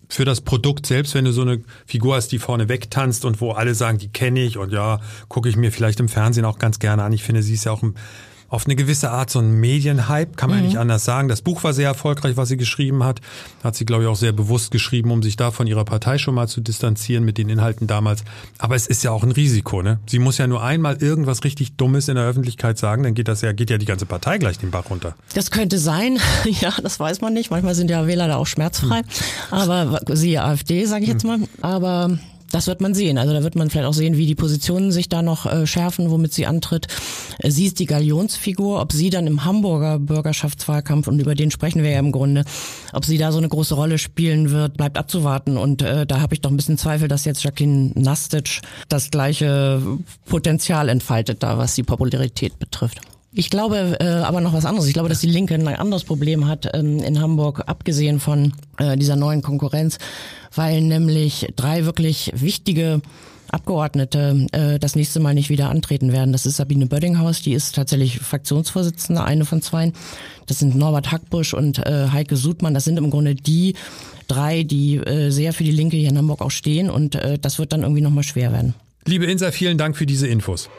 für 0.10 0.26
das 0.26 0.42
Produkt 0.42 0.86
selbst, 0.86 1.16
wenn 1.16 1.26
du 1.26 1.32
so 1.32 1.42
eine 1.42 1.62
Figur 1.86 2.16
hast, 2.16 2.30
die 2.32 2.40
vorne 2.40 2.70
wegtanzt 2.70 3.26
und 3.26 3.42
wo 3.42 3.52
alle 3.52 3.76
sagen, 3.76 3.98
die 3.98 4.10
kenne 4.10 4.42
ich 4.42 4.58
und 4.58 4.72
ja, 4.72 5.00
gucke 5.28 5.50
ich 5.50 5.56
mir 5.56 5.72
vielleicht 5.72 6.00
im 6.00 6.10
Fernsehen 6.10 6.46
auch 6.46 6.60
ganz 6.60 6.80
gerne 6.80 7.04
an. 7.04 7.14
Ich 7.14 7.24
finde, 7.24 7.44
sie 7.44 7.54
ist 7.54 7.66
ja 7.66 7.72
auch 7.72 7.82
ein 7.82 7.96
auf 8.54 8.68
eine 8.68 8.76
gewisse 8.76 9.10
Art 9.10 9.32
so 9.32 9.40
ein 9.40 9.60
Medienhype, 9.60 10.36
kann 10.36 10.52
man 10.52 10.60
mhm. 10.60 10.66
ja 10.66 10.70
nicht 10.70 10.78
anders 10.78 11.04
sagen. 11.04 11.28
Das 11.28 11.42
Buch 11.42 11.64
war 11.64 11.74
sehr 11.74 11.88
erfolgreich, 11.88 12.38
was 12.38 12.50
sie 12.50 12.58
geschrieben 12.58 13.04
hat. 13.04 13.20
Hat 13.64 13.76
sie, 13.76 13.84
glaube 13.84 14.04
ich, 14.04 14.10
auch 14.10 14.16
sehr 14.16 14.32
bewusst 14.32 14.70
geschrieben, 14.70 15.10
um 15.10 15.24
sich 15.24 15.38
da 15.38 15.50
von 15.50 15.66
ihrer 15.66 15.86
Partei 15.86 16.20
schon 16.20 16.36
mal 16.36 16.48
zu 16.48 16.62
distanzieren 16.62 17.26
mit 17.26 17.40
den 17.40 17.50
Inhalten 17.50 17.88
damals. 17.88 18.24
Aber 18.60 18.76
es 18.76 18.86
ist 18.86 19.04
ja 19.04 19.10
auch 19.10 19.24
ein 19.24 19.32
Risiko, 19.32 19.82
ne? 19.82 19.98
Sie 20.06 20.20
muss 20.20 20.38
ja 20.38 20.46
nur 20.46 20.62
einmal 20.62 21.02
irgendwas 21.02 21.44
richtig 21.44 21.78
Dummes 21.78 22.10
in 22.10 22.16
der 22.16 22.26
Öffentlichkeit 22.26 22.78
sagen, 22.78 23.02
dann 23.02 23.16
geht 23.16 23.28
das 23.28 23.42
ja, 23.42 23.54
geht 23.54 23.72
ja 23.72 23.80
die 23.80 23.88
ganze 23.88 24.06
Partei 24.06 24.38
gleich 24.38 24.60
den 24.60 24.70
Bach 24.70 24.88
runter. 24.92 25.16
Das 25.34 25.50
könnte 25.50 25.80
sein, 25.80 26.20
ja, 26.46 26.76
das 26.80 27.00
weiß 27.00 27.22
man 27.22 27.34
nicht. 27.34 27.50
Manchmal 27.50 27.74
sind 27.74 27.90
ja 27.90 28.06
Wähler 28.06 28.28
da 28.28 28.36
auch 28.36 28.46
schmerzfrei. 28.46 29.02
Mhm. 29.02 29.06
Aber 29.50 30.00
siehe 30.10 30.44
AfD, 30.44 30.86
sage 30.86 31.06
ich 31.06 31.10
jetzt 31.10 31.24
hm. 31.24 31.30
mal. 31.30 31.40
Aber 31.62 32.20
das 32.54 32.68
wird 32.68 32.82
man 32.82 32.94
sehen. 32.94 33.18
Also 33.18 33.34
da 33.34 33.44
wird 33.44 33.56
man 33.56 33.70
vielleicht 33.70 33.88
auch 33.88 33.94
sehen, 33.94 34.16
wie 34.16 34.28
die 34.28 34.36
Positionen 34.36 34.92
sich 34.92 35.10
da 35.10 35.24
noch 35.24 35.48
äh, 35.48 35.66
schärfen, 35.66 36.12
womit 36.12 36.34
sie 36.34 36.46
antritt. 36.46 36.88
Äh, 37.40 37.50
sie 37.50 37.66
ist 37.66 37.80
die 37.80 37.88
Galionsfigur. 37.88 38.80
Ob 38.80 38.92
sie 38.92 39.10
dann 39.10 39.26
im 39.26 39.44
Hamburger 39.44 39.98
Bürgerschaftswahlkampf, 39.98 41.08
und 41.08 41.20
über 41.20 41.34
den 41.34 41.50
sprechen 41.50 41.82
wir 41.82 41.90
ja 41.90 42.00
im 42.00 42.12
Grunde, 42.12 42.46
ob 42.94 43.06
sie 43.06 43.18
da 43.18 43.32
so 43.32 43.40
eine 43.40 43.50
große 43.50 43.74
Rolle 43.74 43.98
spielen 43.98 44.52
wird, 44.52 44.78
bleibt 44.78 45.00
abzuwarten. 45.00 45.58
Und 45.58 45.82
äh, 45.82 46.06
da 46.06 46.22
habe 46.22 46.36
ich 46.36 46.42
doch 46.42 46.52
ein 46.52 46.58
bisschen 46.58 46.78
Zweifel, 46.78 47.08
dass 47.08 47.26
jetzt 47.26 47.44
Jacqueline 47.44 47.92
Nastic 47.96 48.62
das 48.88 49.10
gleiche 49.10 49.82
Potenzial 50.26 50.90
entfaltet 50.90 51.42
da, 51.42 51.58
was 51.58 51.74
die 51.74 51.84
Popularität 51.84 52.60
betrifft. 52.60 53.02
Ich 53.36 53.50
glaube 53.50 53.98
äh, 54.00 54.06
aber 54.06 54.42
noch 54.42 54.54
was 54.54 54.66
anderes. 54.66 54.88
Ich 54.88 54.94
glaube, 54.94 55.10
dass 55.10 55.22
die 55.22 55.28
Linke 55.28 55.56
ein 55.56 55.68
anderes 55.68 56.04
Problem 56.04 56.48
hat 56.48 56.70
ähm, 56.74 57.00
in 57.00 57.20
Hamburg, 57.20 57.64
abgesehen 57.66 58.20
von 58.20 58.54
äh, 58.78 58.96
dieser 58.96 59.16
neuen 59.16 59.42
Konkurrenz, 59.42 59.98
weil 60.54 60.82
nämlich 60.82 61.52
drei 61.56 61.86
wirklich 61.86 62.32
wichtige 62.36 63.02
Abgeordnete 63.50 64.48
äh, 64.52 64.80
das 64.80 64.96
nächste 64.96 65.20
Mal 65.20 65.34
nicht 65.34 65.50
wieder 65.50 65.70
antreten 65.70 66.12
werden. 66.12 66.32
Das 66.32 66.46
ist 66.46 66.58
Sabine 66.58 66.86
Böddinghaus, 66.86 67.42
die 67.42 67.54
ist 67.54 67.76
tatsächlich 67.76 68.20
Fraktionsvorsitzende, 68.20 69.24
eine 69.24 69.46
von 69.46 69.62
zwei. 69.62 69.94
Das 70.46 70.60
sind 70.60 70.76
Norbert 70.76 71.12
Hackbusch 71.12 71.54
und 71.54 71.80
äh, 71.80 72.10
Heike 72.12 72.36
Sudmann. 72.36 72.74
Das 72.74 72.84
sind 72.84 72.98
im 72.98 73.10
Grunde 73.10 73.34
die 73.34 73.76
drei, 74.28 74.64
die 74.64 74.98
äh, 74.98 75.32
sehr 75.32 75.54
für 75.54 75.64
die 75.64 75.72
Linke 75.72 75.98
hier 75.98 76.10
in 76.10 76.18
Hamburg 76.18 76.42
auch 76.42 76.52
stehen 76.52 76.90
und 76.90 77.16
äh, 77.16 77.40
das 77.40 77.58
wird 77.58 77.74
dann 77.74 77.82
irgendwie 77.82 78.02
nochmal 78.02 78.24
schwer 78.24 78.52
werden. 78.52 78.76
Liebe 79.06 79.26
Insa, 79.26 79.52
vielen 79.52 79.78
Dank 79.78 79.98
für 79.98 80.06
diese 80.06 80.28
Infos. 80.28 80.70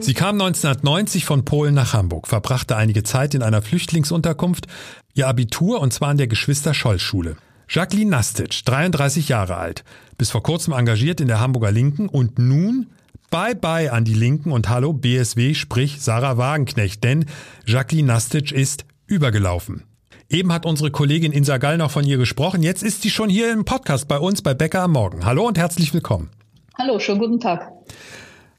Sie 0.00 0.14
kam 0.14 0.40
1990 0.40 1.24
von 1.24 1.44
Polen 1.44 1.74
nach 1.74 1.92
Hamburg, 1.92 2.28
verbrachte 2.28 2.76
einige 2.76 3.02
Zeit 3.02 3.34
in 3.34 3.42
einer 3.42 3.62
Flüchtlingsunterkunft, 3.62 4.66
ihr 5.14 5.26
Abitur 5.26 5.80
und 5.80 5.92
zwar 5.92 6.10
an 6.10 6.18
der 6.18 6.28
Geschwister-Scholl-Schule. 6.28 7.36
Jacqueline 7.68 8.10
Nastic, 8.10 8.64
33 8.64 9.28
Jahre 9.28 9.56
alt, 9.56 9.84
bis 10.18 10.30
vor 10.30 10.42
kurzem 10.42 10.72
engagiert 10.72 11.20
in 11.20 11.28
der 11.28 11.40
Hamburger 11.40 11.72
Linken 11.72 12.08
und 12.08 12.38
nun 12.38 12.86
Bye 13.30 13.56
bye 13.56 13.92
an 13.92 14.04
die 14.04 14.14
Linken 14.14 14.52
und 14.52 14.68
Hallo 14.68 14.92
BSW, 14.92 15.54
sprich 15.54 16.00
Sarah 16.00 16.36
Wagenknecht, 16.36 17.02
denn 17.02 17.26
Jacqueline 17.66 18.06
Nastic 18.06 18.52
ist 18.52 18.84
übergelaufen. 19.06 19.82
Eben 20.28 20.52
hat 20.52 20.66
unsere 20.66 20.90
Kollegin 20.90 21.32
Insa 21.32 21.58
Gall 21.58 21.78
noch 21.78 21.90
von 21.90 22.04
ihr 22.04 22.18
gesprochen. 22.18 22.62
Jetzt 22.62 22.82
ist 22.82 23.02
sie 23.02 23.10
schon 23.10 23.28
hier 23.28 23.52
im 23.52 23.64
Podcast 23.64 24.06
bei 24.06 24.18
uns 24.18 24.42
bei 24.42 24.54
Becker 24.54 24.82
am 24.82 24.92
Morgen. 24.92 25.24
Hallo 25.24 25.46
und 25.46 25.58
herzlich 25.58 25.92
willkommen. 25.92 26.30
Hallo, 26.78 26.98
schönen 26.98 27.18
guten 27.18 27.40
Tag. 27.40 27.72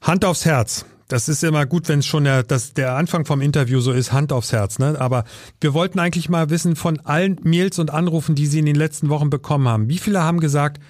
Hand 0.02 0.26
aufs 0.26 0.46
Herz. 0.46 0.86
Das 1.08 1.30
ist 1.30 1.44
immer 1.44 1.66
gut, 1.66 1.88
wenn 1.88 2.00
es 2.00 2.06
schon 2.06 2.26
der, 2.26 2.44
das, 2.44 2.74
der 2.74 2.96
Anfang 2.96 3.26
vom 3.26 3.42
Interview 3.42 3.80
so 3.80 3.94
ist, 3.94 4.12
Hand 4.12 4.34
aufs 4.34 4.52
Herz. 4.52 4.78
Ne? 4.78 4.98
Aber 5.00 5.24
wir 5.62 5.74
wollten 5.74 6.00
eigentlich 6.00 6.28
mal 6.28 6.50
wissen 6.50 6.76
von 6.76 7.00
allen 7.00 7.40
Mails 7.44 7.80
und 7.80 7.92
Anrufen, 7.92 8.36
die 8.36 8.46
Sie 8.46 8.60
in 8.60 8.66
den 8.66 8.76
letzten 8.76 9.10
Wochen 9.10 9.30
bekommen 9.30 9.68
haben. 9.70 9.90
Wie 9.90 10.00
viele 10.00 10.24
haben 10.24 10.42
gesagt, 10.42 10.82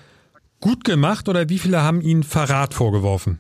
gut 0.60 0.84
gemacht 0.84 1.30
oder 1.30 1.50
wie 1.50 1.60
viele 1.60 1.84
haben 1.84 2.02
Ihnen 2.02 2.24
Verrat 2.24 2.74
vorgeworfen? 2.74 3.40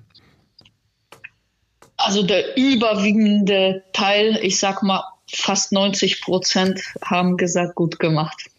Also 1.97 2.21
der 2.21 2.55
überwiegende 2.57 3.83
Teil, 3.91 4.37
ich 4.43 4.59
sag 4.59 4.83
mal 4.83 5.03
fast 5.31 5.71
90 5.71 6.21
Prozent, 6.21 6.79
haben 7.03 7.37
gesagt, 7.37 7.73
gut 7.73 7.97
gemacht. 7.97 8.49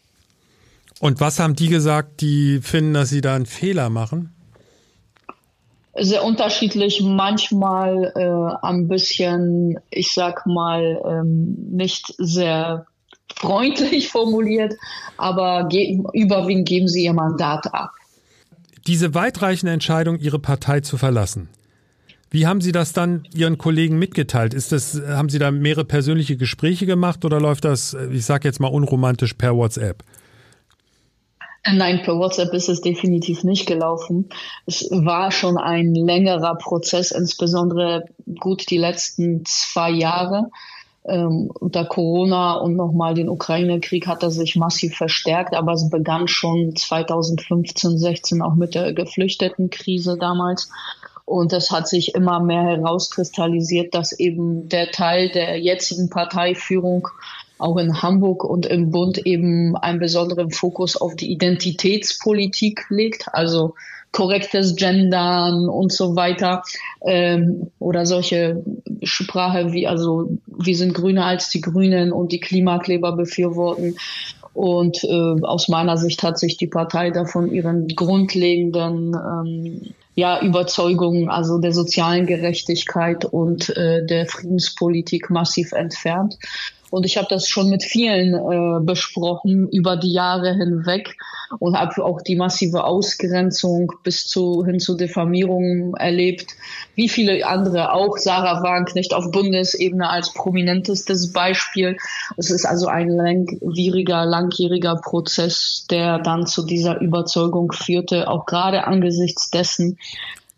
Und 0.98 1.20
was 1.20 1.38
haben 1.38 1.54
die 1.54 1.68
gesagt, 1.68 2.20
die 2.20 2.58
finden, 2.60 2.94
dass 2.94 3.10
sie 3.10 3.20
da 3.20 3.36
einen 3.36 3.46
Fehler 3.46 3.90
machen? 3.90 4.34
Sehr 6.00 6.24
unterschiedlich, 6.24 7.02
manchmal 7.02 8.12
äh, 8.14 8.66
ein 8.66 8.88
bisschen, 8.88 9.78
ich 9.90 10.12
sag 10.12 10.46
mal, 10.46 11.00
ähm, 11.04 11.56
nicht 11.70 12.14
sehr 12.18 12.86
freundlich 13.36 14.08
formuliert, 14.12 14.74
aber 15.16 15.68
ge 15.68 16.00
überwiegend 16.12 16.68
geben 16.68 16.88
sie 16.88 17.04
ihr 17.04 17.12
Mandat 17.12 17.72
ab. 17.72 17.90
Diese 18.86 19.14
weitreichende 19.14 19.72
Entscheidung, 19.72 20.18
Ihre 20.18 20.38
Partei 20.38 20.80
zu 20.80 20.96
verlassen, 20.96 21.48
wie 22.30 22.46
haben 22.46 22.60
Sie 22.60 22.72
das 22.72 22.92
dann 22.92 23.24
Ihren 23.34 23.56
Kollegen 23.56 23.98
mitgeteilt? 23.98 24.52
Ist 24.52 24.72
das, 24.72 25.00
haben 25.08 25.28
Sie 25.28 25.38
da 25.38 25.50
mehrere 25.50 25.84
persönliche 25.84 26.36
Gespräche 26.36 26.84
gemacht 26.84 27.24
oder 27.24 27.40
läuft 27.40 27.64
das, 27.64 27.96
ich 28.12 28.24
sage 28.24 28.46
jetzt 28.46 28.60
mal 28.60 28.68
unromantisch 28.68 29.34
per 29.34 29.56
WhatsApp? 29.56 30.04
Nein, 31.74 32.02
per 32.02 32.18
WhatsApp 32.18 32.52
ist 32.54 32.68
es 32.68 32.80
definitiv 32.80 33.44
nicht 33.44 33.66
gelaufen. 33.66 34.28
Es 34.66 34.88
war 34.90 35.30
schon 35.30 35.58
ein 35.58 35.94
längerer 35.94 36.56
Prozess, 36.56 37.10
insbesondere 37.10 38.06
gut 38.38 38.70
die 38.70 38.78
letzten 38.78 39.44
zwei 39.44 39.90
Jahre. 39.90 40.50
Ähm, 41.04 41.50
unter 41.58 41.84
Corona 41.86 42.54
und 42.54 42.76
nochmal 42.76 43.14
den 43.14 43.28
Ukraine-Krieg 43.28 44.06
hat 44.06 44.22
er 44.22 44.30
sich 44.30 44.56
massiv 44.56 44.96
verstärkt, 44.96 45.54
aber 45.54 45.72
es 45.72 45.88
begann 45.88 46.28
schon 46.28 46.76
2015, 46.76 47.96
16 47.96 48.42
auch 48.42 48.54
mit 48.56 48.74
der 48.74 48.92
Geflüchtetenkrise 48.92 50.18
damals. 50.18 50.70
Und 51.24 51.52
es 51.52 51.70
hat 51.70 51.88
sich 51.88 52.14
immer 52.14 52.40
mehr 52.40 52.62
herauskristallisiert, 52.62 53.94
dass 53.94 54.18
eben 54.18 54.68
der 54.68 54.90
Teil 54.90 55.28
der 55.28 55.58
jetzigen 55.60 56.08
Parteiführung 56.08 57.08
auch 57.58 57.76
in 57.76 58.02
Hamburg 58.02 58.44
und 58.44 58.66
im 58.66 58.90
Bund 58.90 59.18
eben 59.26 59.76
einen 59.76 59.98
besonderen 59.98 60.50
Fokus 60.50 60.96
auf 60.96 61.16
die 61.16 61.30
Identitätspolitik 61.30 62.86
legt, 62.88 63.26
also 63.32 63.74
korrektes 64.12 64.76
Gendern 64.76 65.68
und 65.68 65.92
so 65.92 66.16
weiter 66.16 66.62
ähm, 67.02 67.70
oder 67.78 68.06
solche 68.06 68.62
Sprache 69.02 69.72
wie 69.72 69.86
also 69.86 70.30
wir 70.46 70.76
sind 70.76 70.94
grüner 70.94 71.26
als 71.26 71.50
die 71.50 71.60
Grünen 71.60 72.10
und 72.10 72.32
die 72.32 72.40
Klimakleber 72.40 73.12
befürworten 73.12 73.96
und 74.54 75.04
äh, 75.04 75.42
aus 75.42 75.68
meiner 75.68 75.96
Sicht 75.96 76.22
hat 76.22 76.38
sich 76.38 76.56
die 76.56 76.66
Partei 76.66 77.10
davon 77.10 77.52
ihren 77.52 77.86
grundlegenden 77.86 79.14
ähm, 79.14 79.94
ja, 80.16 80.42
Überzeugungen, 80.42 81.28
also 81.28 81.58
der 81.58 81.72
sozialen 81.72 82.26
Gerechtigkeit 82.26 83.24
und 83.24 83.68
äh, 83.76 84.04
der 84.04 84.26
Friedenspolitik 84.26 85.30
massiv 85.30 85.70
entfernt. 85.70 86.38
Und 86.90 87.04
ich 87.04 87.16
habe 87.16 87.26
das 87.28 87.48
schon 87.48 87.68
mit 87.68 87.82
vielen 87.82 88.34
äh, 88.34 88.80
besprochen 88.84 89.68
über 89.68 89.96
die 89.96 90.12
Jahre 90.12 90.54
hinweg 90.54 91.16
und 91.58 91.76
habe 91.76 92.04
auch 92.04 92.20
die 92.22 92.36
massive 92.36 92.84
Ausgrenzung 92.84 93.92
bis 94.02 94.26
zu 94.26 94.64
hin 94.64 94.80
zu 94.80 94.96
Diffamierungen 94.96 95.94
erlebt, 95.94 96.54
wie 96.94 97.08
viele 97.08 97.46
andere 97.46 97.92
auch. 97.92 98.16
Sarah 98.16 98.62
Wagenknecht 98.62 99.14
auf 99.14 99.30
Bundesebene 99.30 100.08
als 100.08 100.32
prominentestes 100.32 101.32
Beispiel. 101.32 101.96
Es 102.36 102.50
ist 102.50 102.66
also 102.66 102.86
ein 102.86 103.08
langwieriger, 103.08 104.24
langjähriger 104.24 104.96
Prozess, 104.96 105.86
der 105.90 106.18
dann 106.18 106.46
zu 106.46 106.64
dieser 106.64 107.00
Überzeugung 107.00 107.72
führte, 107.72 108.28
auch 108.28 108.46
gerade 108.46 108.84
angesichts 108.84 109.50
dessen, 109.50 109.98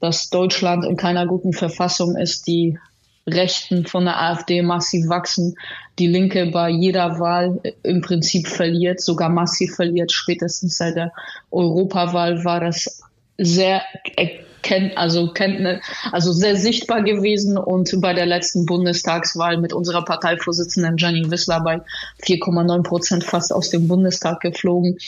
dass 0.00 0.30
Deutschland 0.30 0.84
in 0.84 0.96
keiner 0.96 1.26
guten 1.26 1.52
Verfassung 1.52 2.16
ist, 2.16 2.46
die 2.46 2.78
Rechten 3.26 3.86
von 3.86 4.04
der 4.04 4.20
AfD 4.20 4.62
massiv 4.62 5.08
wachsen, 5.08 5.56
die 5.98 6.06
Linke 6.06 6.46
bei 6.46 6.70
jeder 6.70 7.18
Wahl 7.20 7.60
im 7.82 8.00
Prinzip 8.00 8.48
verliert, 8.48 9.00
sogar 9.00 9.28
massiv 9.28 9.74
verliert. 9.74 10.12
Spätestens 10.12 10.78
seit 10.78 10.96
der 10.96 11.12
Europawahl 11.50 12.44
war 12.44 12.60
das 12.60 13.02
sehr 13.36 13.82
erkennt, 14.16 14.96
also 14.96 15.32
also 16.12 16.32
sehr 16.32 16.56
sichtbar 16.56 17.02
gewesen 17.02 17.56
und 17.56 18.00
bei 18.00 18.12
der 18.12 18.26
letzten 18.26 18.66
Bundestagswahl 18.66 19.56
mit 19.56 19.72
unserer 19.72 20.04
Parteivorsitzenden 20.04 20.96
Janine 20.98 21.30
Wissler 21.30 21.60
bei 21.60 21.80
4,9 22.22 22.82
Prozent 22.82 23.24
fast 23.24 23.52
aus 23.52 23.70
dem 23.70 23.88
Bundestag 23.88 24.40
geflogen, 24.40 24.98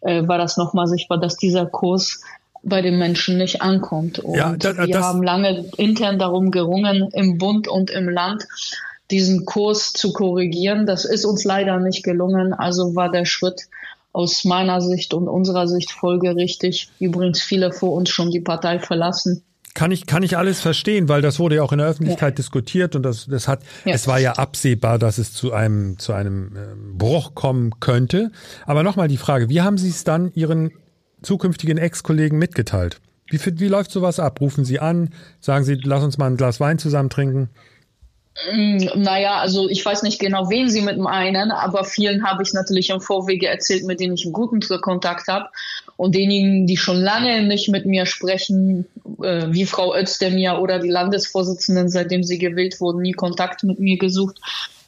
äh, 0.00 0.26
war 0.26 0.38
das 0.38 0.56
nochmal 0.56 0.86
sichtbar, 0.86 1.18
dass 1.18 1.36
dieser 1.36 1.66
Kurs 1.66 2.22
bei 2.62 2.82
den 2.82 2.98
Menschen 2.98 3.38
nicht 3.38 3.62
ankommt. 3.62 4.18
Und 4.18 4.36
ja, 4.36 4.54
das, 4.56 4.76
wir 4.76 4.86
das 4.86 5.04
haben 5.04 5.22
lange 5.22 5.70
intern 5.76 6.18
darum 6.18 6.50
gerungen, 6.50 7.08
im 7.12 7.38
Bund 7.38 7.68
und 7.68 7.90
im 7.90 8.08
Land 8.08 8.46
diesen 9.10 9.44
Kurs 9.44 9.92
zu 9.92 10.12
korrigieren. 10.12 10.86
Das 10.86 11.04
ist 11.04 11.24
uns 11.24 11.44
leider 11.44 11.78
nicht 11.78 12.02
gelungen. 12.02 12.52
Also 12.52 12.94
war 12.94 13.10
der 13.10 13.24
Schritt 13.24 13.62
aus 14.12 14.44
meiner 14.44 14.80
Sicht 14.80 15.14
und 15.14 15.28
unserer 15.28 15.66
Sicht 15.66 15.90
folgerichtig. 15.90 16.90
Übrigens 16.98 17.42
viele 17.42 17.72
vor 17.72 17.92
uns 17.92 18.10
schon 18.10 18.30
die 18.30 18.40
Partei 18.40 18.78
verlassen. 18.78 19.42
Kann 19.74 19.90
ich, 19.90 20.04
kann 20.04 20.22
ich 20.22 20.36
alles 20.36 20.60
verstehen, 20.60 21.08
weil 21.08 21.22
das 21.22 21.38
wurde 21.38 21.56
ja 21.56 21.62
auch 21.62 21.72
in 21.72 21.78
der 21.78 21.86
Öffentlichkeit 21.86 22.32
ja. 22.32 22.36
diskutiert 22.36 22.94
und 22.94 23.02
das, 23.04 23.26
das 23.26 23.48
hat, 23.48 23.60
ja. 23.86 23.94
es 23.94 24.06
war 24.06 24.18
ja 24.18 24.32
absehbar, 24.34 24.98
dass 24.98 25.16
es 25.16 25.32
zu 25.32 25.54
einem, 25.54 25.98
zu 25.98 26.12
einem 26.12 26.54
ähm, 26.54 26.98
Bruch 26.98 27.34
kommen 27.34 27.80
könnte. 27.80 28.32
Aber 28.66 28.82
nochmal 28.82 29.08
die 29.08 29.16
Frage, 29.16 29.48
wie 29.48 29.62
haben 29.62 29.78
Sie 29.78 29.88
es 29.88 30.04
dann 30.04 30.30
Ihren 30.34 30.72
zukünftigen 31.22 31.78
Ex-Kollegen 31.78 32.38
mitgeteilt? 32.38 33.00
Wie, 33.28 33.40
wie 33.58 33.68
läuft 33.68 33.90
sowas 33.90 34.20
ab? 34.20 34.40
Rufen 34.40 34.64
Sie 34.64 34.78
an, 34.78 35.10
sagen 35.40 35.64
Sie, 35.64 35.74
lass 35.82 36.04
uns 36.04 36.18
mal 36.18 36.26
ein 36.26 36.36
Glas 36.36 36.60
Wein 36.60 36.78
zusammen 36.78 37.10
trinken? 37.10 37.48
Mm, 38.50 38.78
naja, 38.96 39.36
also 39.36 39.68
ich 39.68 39.84
weiß 39.84 40.02
nicht 40.02 40.18
genau, 40.18 40.48
wen 40.48 40.68
Sie 40.68 40.80
mit 40.80 40.98
meinen, 40.98 41.50
aber 41.50 41.84
vielen 41.84 42.26
habe 42.26 42.42
ich 42.42 42.52
natürlich 42.54 42.90
im 42.90 43.00
Vorwege 43.00 43.46
erzählt, 43.46 43.84
mit 43.84 44.00
denen 44.00 44.14
ich 44.14 44.24
einen 44.24 44.32
guten 44.32 44.60
Kontakt 44.80 45.28
habe. 45.28 45.48
Und 45.96 46.14
denjenigen, 46.14 46.66
die 46.66 46.76
schon 46.76 46.96
lange 46.96 47.42
nicht 47.42 47.68
mit 47.68 47.84
mir 47.86 48.06
sprechen, 48.06 48.86
äh, 49.22 49.46
wie 49.50 49.66
Frau 49.66 49.94
Özdemir 49.94 50.58
oder 50.58 50.78
die 50.78 50.88
Landesvorsitzenden, 50.88 51.88
seitdem 51.88 52.22
sie 52.24 52.38
gewählt 52.38 52.80
wurden, 52.80 53.02
nie 53.02 53.12
Kontakt 53.12 53.62
mit 53.62 53.78
mir 53.78 53.98
gesucht 53.98 54.40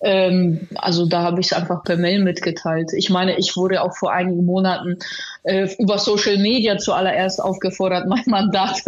Ähm, 0.04 0.68
also 0.74 1.06
da 1.06 1.22
habe 1.22 1.40
ich 1.40 1.46
es 1.46 1.52
einfach 1.54 1.82
per 1.82 1.96
Mail 1.96 2.22
mitgeteilt. 2.22 2.92
Ich 2.94 3.08
meine, 3.08 3.38
ich 3.38 3.56
wurde 3.56 3.82
auch 3.82 3.96
vor 3.96 4.12
einigen 4.12 4.44
Monaten 4.44 4.98
äh, 5.44 5.66
über 5.78 5.98
Social 5.98 6.36
Media 6.36 6.76
zuallererst 6.76 7.42
aufgefordert, 7.42 8.06
mein 8.08 8.24
Mandat 8.26 8.82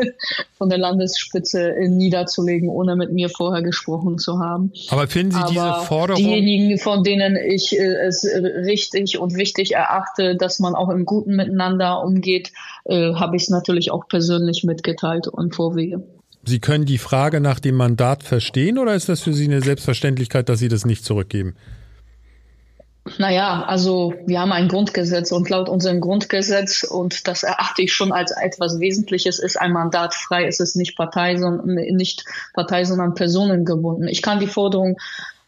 von 0.59 0.69
der 0.69 0.77
Landesspitze 0.77 1.75
äh, 1.75 1.89
niederzulegen, 1.89 2.69
ohne 2.69 2.97
mit 2.97 3.13
mir 3.13 3.31
vorher 3.31 3.63
gesprochen 3.63 4.19
zu 4.19 4.41
haben. 4.41 4.73
Aber 4.91 5.09
finden 5.09 5.33
Sie 5.33 5.39
Aber 5.39 5.49
diese 5.49 5.87
Forderung? 5.87 6.23
Diejenigen, 6.23 6.79
von 6.79 7.03
denen 7.03 7.37
ich 7.37 7.79
äh, 7.79 8.07
es 8.07 8.23
richtig 8.25 9.19
und 9.19 9.37
wichtig 9.37 9.75
erachte, 9.75 10.37
dass 10.37 10.59
man 10.59 10.75
auch 10.75 10.91
im 10.91 11.07
Guten 11.07 11.35
miteinander 11.35 12.03
umgeht, 12.05 12.53
äh, 12.85 13.15
habe 13.15 13.37
ich 13.37 13.45
es 13.45 13.49
natürlich 13.49 13.91
auch 13.91 14.07
persönlich 14.07 14.65
mitgeteilt 14.65 15.29
und 15.29 15.55
vorwege. 15.55 16.03
Sie 16.47 16.61
können 16.61 16.85
die 16.85 16.99
Frage 16.99 17.41
nach 17.41 17.59
dem 17.59 17.75
Mandat 17.75 18.23
verstehen 18.23 18.79
oder 18.79 18.95
ist 18.95 19.09
das 19.09 19.21
für 19.21 19.33
Sie 19.33 19.45
eine 19.45 19.61
Selbstverständlichkeit, 19.61 20.49
dass 20.49 20.61
Sie 20.61 20.69
das 20.69 20.87
nicht 20.87 21.05
zurückgeben? 21.05 21.57
Naja, 23.19 23.65
also 23.67 24.15
wir 24.27 24.41
haben 24.41 24.53
ein 24.53 24.69
Grundgesetz 24.69 25.33
und 25.33 25.49
laut 25.49 25.69
unserem 25.69 26.01
Grundgesetz, 26.01 26.83
und 26.83 27.29
das 27.29 27.43
erachte 27.43 27.83
ich 27.83 27.93
schon 27.93 28.13
als 28.13 28.33
etwas 28.33 28.81
Wesentliches, 28.81 29.39
ist 29.39 29.61
ein 29.61 29.73
Mandat 29.73 30.15
frei. 30.15 30.47
Es 30.47 30.61
ist 30.61 30.77
nicht 30.77 30.97
Partei, 30.97 31.37
sondern 31.37 31.75
nicht 31.75 32.25
Partei, 32.53 32.85
sondern 32.85 33.15
personengebunden. 33.15 34.09
Ich 34.09 34.23
kann 34.23 34.41
die 34.41 34.49
Forderung 34.49 34.99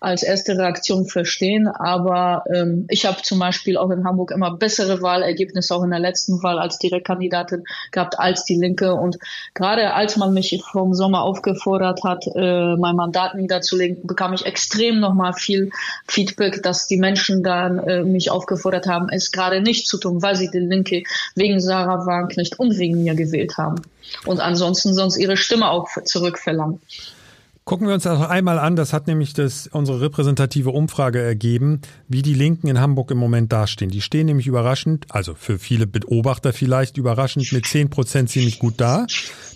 als 0.00 0.22
erste 0.22 0.56
Reaktion 0.56 1.06
verstehen. 1.06 1.66
Aber 1.66 2.44
ähm, 2.52 2.86
ich 2.88 3.06
habe 3.06 3.22
zum 3.22 3.38
Beispiel 3.38 3.76
auch 3.76 3.90
in 3.90 4.04
Hamburg 4.04 4.30
immer 4.30 4.56
bessere 4.56 5.02
Wahlergebnisse, 5.02 5.74
auch 5.74 5.82
in 5.82 5.90
der 5.90 5.98
letzten 5.98 6.42
Wahl 6.42 6.58
als 6.58 6.78
Direktkandidatin 6.78 7.64
gehabt 7.90 8.18
als 8.18 8.44
die 8.44 8.54
Linke. 8.54 8.94
Und 8.94 9.18
gerade 9.54 9.94
als 9.94 10.16
man 10.16 10.32
mich 10.32 10.62
vom 10.70 10.94
Sommer 10.94 11.22
aufgefordert 11.22 12.04
hat, 12.04 12.26
äh, 12.34 12.76
mein 12.76 12.96
Mandat 12.96 13.34
niederzulegen, 13.34 14.06
bekam 14.06 14.32
ich 14.32 14.46
extrem 14.46 15.00
nochmal 15.00 15.32
viel 15.32 15.70
Feedback, 16.06 16.62
dass 16.62 16.86
die 16.86 16.98
Menschen 16.98 17.42
dann 17.42 17.78
äh, 17.78 18.04
mich 18.04 18.30
aufgefordert 18.30 18.86
haben, 18.86 19.08
es 19.10 19.32
gerade 19.32 19.60
nicht 19.60 19.88
zu 19.88 19.98
tun, 19.98 20.22
weil 20.22 20.36
sie 20.36 20.50
die 20.50 20.58
Linke 20.58 21.02
wegen 21.34 21.60
Sarah 21.60 22.06
Wagenknecht 22.06 22.58
und 22.58 22.78
wegen 22.78 23.02
mir 23.02 23.14
gewählt 23.14 23.58
haben. 23.58 23.82
Und 24.24 24.40
ansonsten 24.40 24.94
sonst 24.94 25.16
ihre 25.16 25.36
Stimme 25.36 25.70
auch 25.70 25.88
zurückverlangen. 26.04 26.80
Gucken 27.68 27.86
wir 27.86 27.92
uns 27.92 28.04
das 28.04 28.26
einmal 28.26 28.58
an. 28.58 28.76
Das 28.76 28.94
hat 28.94 29.08
nämlich 29.08 29.34
das, 29.34 29.66
unsere 29.66 30.00
repräsentative 30.00 30.70
Umfrage 30.70 31.20
ergeben, 31.20 31.82
wie 32.08 32.22
die 32.22 32.32
Linken 32.32 32.66
in 32.66 32.80
Hamburg 32.80 33.10
im 33.10 33.18
Moment 33.18 33.52
dastehen. 33.52 33.90
Die 33.90 34.00
stehen 34.00 34.24
nämlich 34.24 34.46
überraschend, 34.46 35.04
also 35.10 35.34
für 35.34 35.58
viele 35.58 35.86
Beobachter 35.86 36.54
vielleicht 36.54 36.96
überraschend 36.96 37.52
mit 37.52 37.66
zehn 37.66 37.90
Prozent 37.90 38.30
ziemlich 38.30 38.58
gut 38.58 38.76
da. 38.78 39.06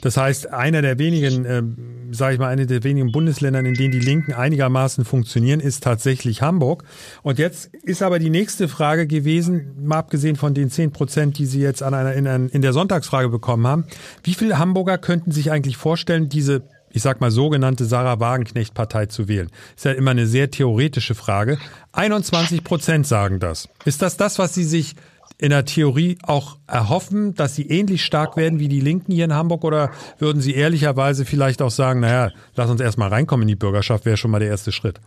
Das 0.02 0.18
heißt, 0.18 0.50
einer 0.52 0.82
der 0.82 0.98
wenigen, 0.98 1.46
äh, 1.46 1.62
sage 2.10 2.34
ich 2.34 2.38
mal, 2.38 2.48
eine 2.48 2.66
der 2.66 2.84
wenigen 2.84 3.12
Bundesländern, 3.12 3.64
in 3.64 3.72
denen 3.72 3.92
die 3.92 4.00
Linken 4.00 4.34
einigermaßen 4.34 5.06
funktionieren, 5.06 5.60
ist 5.60 5.82
tatsächlich 5.82 6.42
Hamburg. 6.42 6.84
Und 7.22 7.38
jetzt 7.38 7.74
ist 7.82 8.02
aber 8.02 8.18
die 8.18 8.28
nächste 8.28 8.68
Frage 8.68 9.06
gewesen, 9.06 9.74
mal 9.82 9.96
abgesehen 9.96 10.36
von 10.36 10.52
den 10.52 10.68
zehn 10.68 10.92
Prozent, 10.92 11.38
die 11.38 11.46
Sie 11.46 11.60
jetzt 11.62 11.82
an 11.82 11.94
einer, 11.94 12.12
in, 12.12 12.26
in 12.50 12.60
der 12.60 12.74
Sonntagsfrage 12.74 13.30
bekommen 13.30 13.66
haben, 13.66 13.84
wie 14.22 14.34
viele 14.34 14.58
Hamburger 14.58 14.98
könnten 14.98 15.32
sich 15.32 15.50
eigentlich 15.50 15.78
vorstellen, 15.78 16.28
diese 16.28 16.64
ich 16.92 17.02
sag 17.02 17.20
mal, 17.20 17.30
sogenannte 17.30 17.84
Sarah 17.84 18.20
Wagenknecht-Partei 18.20 19.06
zu 19.06 19.28
wählen? 19.28 19.50
Ist 19.76 19.84
ja 19.84 19.92
immer 19.92 20.12
eine 20.12 20.26
sehr 20.26 20.50
theoretische 20.50 21.14
Frage. 21.14 21.58
21 21.92 22.64
Prozent 22.64 23.06
sagen 23.06 23.40
das. 23.40 23.68
Ist 23.84 24.02
das 24.02 24.16
das, 24.16 24.38
was 24.38 24.54
Sie 24.54 24.64
sich 24.64 24.94
in 25.38 25.50
der 25.50 25.64
Theorie 25.64 26.18
auch 26.22 26.56
erhoffen, 26.68 27.34
dass 27.34 27.56
sie 27.56 27.66
ähnlich 27.66 28.04
stark 28.04 28.36
werden 28.36 28.60
wie 28.60 28.68
die 28.68 28.80
Linken 28.80 29.12
hier 29.12 29.24
in 29.24 29.34
Hamburg? 29.34 29.64
Oder 29.64 29.90
würden 30.18 30.40
Sie 30.40 30.54
ehrlicherweise 30.54 31.24
vielleicht 31.24 31.62
auch 31.62 31.70
sagen, 31.70 31.98
naja, 31.98 32.30
lass 32.54 32.70
uns 32.70 32.80
erstmal 32.80 33.08
reinkommen 33.08 33.42
in 33.42 33.48
die 33.48 33.56
Bürgerschaft, 33.56 34.04
wäre 34.04 34.16
schon 34.16 34.30
mal 34.30 34.38
der 34.38 34.48
erste 34.48 34.70
Schritt? 34.70 35.00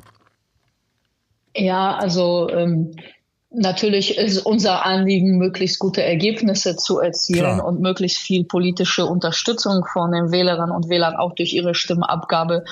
Ja, 1.56 1.96
also 1.96 2.50
ähm, 2.50 2.92
Natürlich 3.58 4.18
ist 4.18 4.46
unser 4.46 4.86
Anliegen, 4.86 5.38
möglichst 5.38 5.80
gute 5.80 6.04
Ergebnisse 6.04 6.76
zu 6.76 7.00
erzielen 7.00 7.56
Klar. 7.56 7.66
und 7.66 7.80
möglichst 7.80 8.18
viel 8.18 8.44
politische 8.44 9.06
Unterstützung 9.06 9.86
von 9.86 10.12
den 10.12 10.32
Wählerinnen 10.32 10.72
und 10.72 10.90
Wählern 10.90 11.16
auch 11.16 11.34
durch 11.36 11.54
ihre 11.54 11.74
Stimmabgabe 11.74 12.66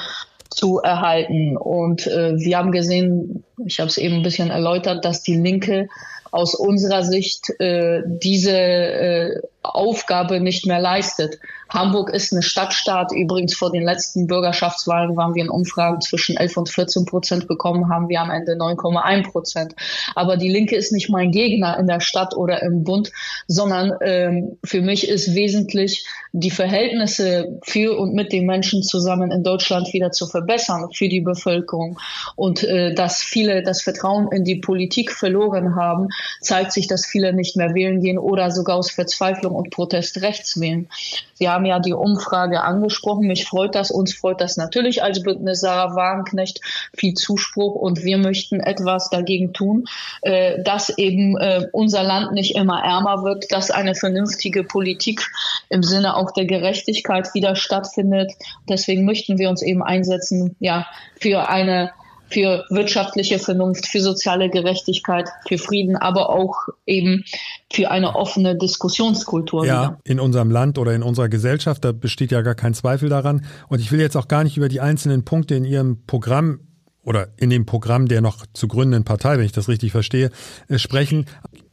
zu 0.50 0.80
erhalten. 0.80 1.56
Und 1.56 2.08
äh, 2.08 2.38
wir 2.38 2.58
haben 2.58 2.72
gesehen, 2.72 3.44
ich 3.66 3.80
habe 3.80 3.90
es 3.90 3.98
eben 3.98 4.18
ein 4.18 4.24
bisschen 4.24 4.50
erläutert, 4.50 5.06
dass 5.06 5.24
die 5.24 5.38
Linke 5.38 5.88
aus 6.32 6.56
unserer 6.56 7.04
Sicht 7.04 7.50
äh, 7.60 8.02
diese 8.06 8.52
äh, 8.52 9.42
Aufgabe 9.62 10.40
nicht 10.40 10.66
mehr 10.66 10.80
leistet. 10.80 11.40
Hamburg 11.74 12.12
ist 12.14 12.32
eine 12.32 12.44
Stadtstaat. 12.44 13.12
Übrigens 13.12 13.56
vor 13.56 13.72
den 13.72 13.84
letzten 13.84 14.28
Bürgerschaftswahlen 14.28 15.18
waren 15.18 15.34
wir 15.34 15.44
in 15.44 15.50
Umfragen 15.50 16.02
zwischen 16.02 16.38
11 16.38 16.58
und 16.58 16.70
14 16.70 17.06
Prozent 17.06 17.48
bekommen, 17.48 17.90
haben 17.90 18.10
wir 18.10 18.22
am 18.22 18.30
Ende 18.30 18.54
9,1 18.54 19.32
Prozent. 19.32 19.76
Aber 20.16 20.38
die 20.38 20.50
Linke 20.50 20.76
ist 20.76 20.92
nicht 20.92 21.10
mein 21.10 21.32
Gegner 21.32 21.78
in 21.80 21.88
der 21.88 22.00
Stadt 22.00 22.36
oder 22.36 22.62
im 22.62 22.84
Bund, 22.84 23.12
sondern 23.48 23.94
ähm, 24.02 24.58
für 24.64 24.82
mich 24.82 25.08
ist 25.08 25.34
wesentlich, 25.34 26.06
die 26.36 26.50
Verhältnisse 26.50 27.60
für 27.64 27.96
und 27.96 28.16
mit 28.16 28.34
den 28.34 28.48
Menschen 28.48 28.82
zusammen 28.82 29.32
in 29.32 29.44
Deutschland 29.44 29.94
wieder 29.94 30.12
zu 30.12 30.26
verbessern 30.26 30.90
für 30.92 31.08
die 31.08 31.22
Bevölkerung. 31.22 32.00
Und 32.36 32.64
äh, 32.64 32.96
dass 32.96 33.22
viele 33.22 33.62
das 33.62 33.84
Vertrauen 33.84 34.30
in 34.32 34.44
die 34.44 34.56
Politik 34.56 35.12
verloren 35.12 35.76
haben, 35.76 36.08
zeigt 36.42 36.72
sich, 36.72 36.88
dass 36.88 37.06
viele 37.06 37.34
nicht 37.34 37.56
mehr 37.56 37.76
wählen 37.76 38.02
gehen 38.02 38.18
oder 38.18 38.50
sogar 38.50 38.78
aus 38.78 38.90
Verzweiflung 38.90 39.54
und 39.54 39.70
Protest 39.70 40.24
rechts 40.24 40.60
wählen. 40.60 40.90
Sie 41.36 41.50
haben 41.50 41.63
ja 41.66 41.80
die 41.80 41.94
Umfrage 41.94 42.62
angesprochen. 42.62 43.28
Mich 43.28 43.46
freut 43.46 43.76
das, 43.76 43.92
uns 43.92 44.14
freut 44.14 44.42
das 44.42 44.58
natürlich 44.58 45.04
als 45.04 45.24
Bündnis 45.24 45.62
Sarah 45.62 45.96
Wagenknecht 45.96 46.62
viel 46.96 47.14
Zuspruch 47.14 47.76
und 47.76 48.04
wir 48.04 48.18
möchten 48.18 48.60
etwas 48.60 49.10
dagegen 49.10 49.54
tun, 49.54 49.86
äh, 50.22 50.62
dass 50.64 50.98
eben 50.98 51.38
äh, 51.38 51.68
unser 51.72 52.04
Land 52.04 52.34
nicht 52.34 52.56
immer 52.56 52.84
ärmer 52.84 53.24
wird, 53.24 53.52
dass 53.52 53.72
eine 53.72 53.96
vernünftige 53.96 54.64
Politik 54.64 55.28
im 55.70 55.84
Sinne 55.84 56.16
auch 56.16 56.32
der 56.32 56.46
Gerechtigkeit 56.46 57.34
wieder 57.34 57.56
stattfindet. 57.56 58.32
Deswegen 58.68 59.06
möchten 59.06 59.38
wir 59.38 59.50
uns 59.50 59.62
eben 59.62 59.84
einsetzen, 59.84 60.56
ja, 60.60 60.88
für 61.20 61.50
eine 61.50 61.92
für 62.34 62.66
wirtschaftliche 62.70 63.40
Vernunft, 63.40 63.88
für 63.88 64.02
soziale 64.02 64.50
Gerechtigkeit, 64.50 65.30
für 65.48 65.58
Frieden, 65.58 65.96
aber 65.96 66.30
auch 66.30 66.56
eben 66.86 67.24
für 67.72 67.92
eine 67.92 68.16
offene 68.16 68.58
Diskussionskultur. 68.58 69.66
Ja, 69.66 69.82
wieder. 69.84 70.00
in 70.04 70.20
unserem 70.20 70.52
Land 70.52 70.78
oder 70.78 70.94
in 70.94 71.04
unserer 71.04 71.30
Gesellschaft, 71.30 71.86
da 71.86 71.92
besteht 71.92 72.32
ja 72.32 72.42
gar 72.42 72.56
kein 72.56 72.74
Zweifel 72.74 73.10
daran. 73.10 73.46
Und 73.70 73.80
ich 73.80 73.92
will 73.92 74.00
jetzt 74.00 74.18
auch 74.18 74.28
gar 74.28 74.44
nicht 74.44 74.58
über 74.58 74.70
die 74.70 74.82
einzelnen 74.82 75.24
Punkte 75.24 75.56
in 75.56 75.66
Ihrem 75.66 76.06
Programm 76.06 76.60
oder 77.04 77.28
in 77.38 77.50
dem 77.50 77.66
Programm 77.66 78.08
der 78.08 78.22
noch 78.22 78.46
zu 78.54 78.68
gründenden 78.68 79.04
Partei, 79.04 79.38
wenn 79.38 79.46
ich 79.46 79.52
das 79.52 79.68
richtig 79.68 79.92
verstehe, 79.92 80.32
äh, 80.70 80.80
sprechen. 80.80 81.26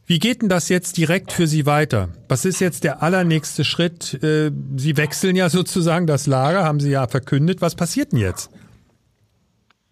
Wie 0.05 0.19
geht 0.19 0.41
denn 0.41 0.49
das 0.49 0.67
jetzt 0.67 0.97
direkt 0.97 1.31
für 1.31 1.47
Sie 1.47 1.65
weiter? 1.65 2.09
Was 2.27 2.43
ist 2.43 2.59
jetzt 2.59 2.83
der 2.83 3.01
allernächste 3.01 3.63
Schritt? 3.63 4.21
Äh, 4.21 4.51
Sie 4.75 4.97
wechseln 4.97 5.35
ja 5.35 5.49
sozusagen 5.49 6.05
das 6.05 6.27
Lager, 6.27 6.65
haben 6.65 6.81
Sie 6.81 6.89
ja 6.91 7.07
verkündet. 7.07 7.61
Was 7.61 7.75
passiert 7.75 8.11
denn 8.11 8.19
jetzt? 8.19 8.49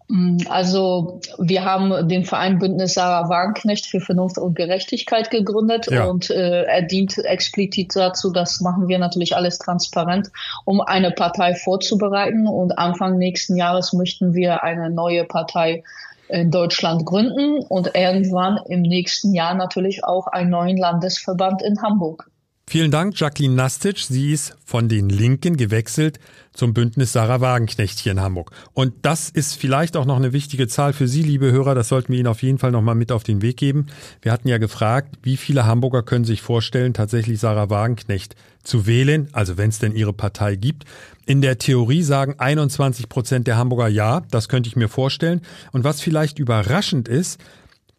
Mm, 0.10 0.40
also 0.50 1.22
wir 1.38 1.64
haben 1.64 2.10
den 2.10 2.26
Verein 2.26 2.58
Bündnis 2.58 2.96
Sarah 2.96 3.30
Wagenknecht 3.30 3.86
für 3.86 4.02
Vernunft 4.02 4.40
und 4.40 4.56
Gerechtigkeit 4.56 5.30
gegründet 5.30 5.88
ja. 5.90 6.06
und 6.06 6.32
äh, 6.32 6.64
er 6.64 6.82
dient 6.82 7.18
explizit 7.20 7.96
dazu, 7.96 8.32
das 8.32 8.60
machen 8.60 8.88
wir 8.88 8.98
natürlich 8.98 9.36
alles 9.36 9.60
transparent, 9.60 10.32
um 10.66 10.82
eine 10.82 11.12
Partei 11.12 11.54
vorzubereiten 11.54 12.48
und 12.48 12.78
Anfang 12.78 13.18
nächsten 13.18 13.56
Jahres 13.56 13.94
möchten 13.94 14.34
wir 14.34 14.64
eine 14.64 14.90
neue 14.90 15.26
Partei 15.26 15.84
in 16.28 16.52
Deutschland 16.52 17.06
gründen 17.06 17.64
und 17.68 17.96
irgendwann 17.96 18.60
im 18.68 18.82
nächsten 18.82 19.34
Jahr 19.34 19.54
natürlich 19.54 20.04
auch 20.04 20.28
einen 20.28 20.50
neuen 20.50 20.78
Landesverband 20.78 21.62
in 21.62 21.82
Hamburg. 21.82 22.29
Vielen 22.72 22.92
Dank, 22.92 23.20
Jacqueline 23.20 23.56
Nastic. 23.56 23.98
Sie 23.98 24.32
ist 24.32 24.56
von 24.64 24.90
den 24.90 25.10
Linken 25.10 25.58
gewechselt 25.58 26.20
zum 26.54 26.76
Bündnis 26.76 27.14
Sarah 27.14 27.42
Wagenknecht 27.42 27.98
hier 27.98 28.12
in 28.12 28.22
Hamburg. 28.22 28.52
Und 28.76 28.94
das 29.02 29.32
ist 29.32 29.56
vielleicht 29.56 29.98
auch 29.98 30.06
noch 30.06 30.18
eine 30.18 30.34
wichtige 30.34 30.68
Zahl 30.68 30.94
für 30.94 31.08
Sie, 31.08 31.24
liebe 31.24 31.52
Hörer. 31.52 31.74
Das 31.74 31.88
sollten 31.88 32.14
wir 32.14 32.20
Ihnen 32.20 32.28
auf 32.28 32.44
jeden 32.44 32.60
Fall 32.60 32.70
noch 32.70 32.84
mal 32.84 32.94
mit 32.94 33.12
auf 33.12 33.24
den 33.24 33.42
Weg 33.42 33.58
geben. 33.58 33.88
Wir 34.22 34.32
hatten 34.32 34.48
ja 34.48 34.60
gefragt, 34.60 35.16
wie 35.24 35.36
viele 35.36 35.66
Hamburger 35.66 36.04
können 36.04 36.26
sich 36.26 36.44
vorstellen, 36.44 36.94
tatsächlich 36.94 37.40
Sarah 37.40 37.72
Wagenknecht 37.72 38.36
zu 38.62 38.86
wählen, 38.86 39.30
also 39.32 39.58
wenn 39.58 39.70
es 39.70 39.80
denn 39.80 39.96
ihre 39.96 40.14
Partei 40.14 40.56
gibt. 40.56 40.86
In 41.26 41.42
der 41.42 41.58
Theorie 41.58 42.04
sagen 42.04 42.36
21 42.38 43.10
Prozent 43.10 43.48
der 43.48 43.58
Hamburger 43.58 43.88
ja, 43.88 44.22
das 44.30 44.48
könnte 44.48 44.68
ich 44.70 44.76
mir 44.76 44.90
vorstellen. 44.90 45.42
Und 45.72 45.86
was 45.86 46.02
vielleicht 46.02 46.38
überraschend 46.38 47.08
ist, 47.08 47.40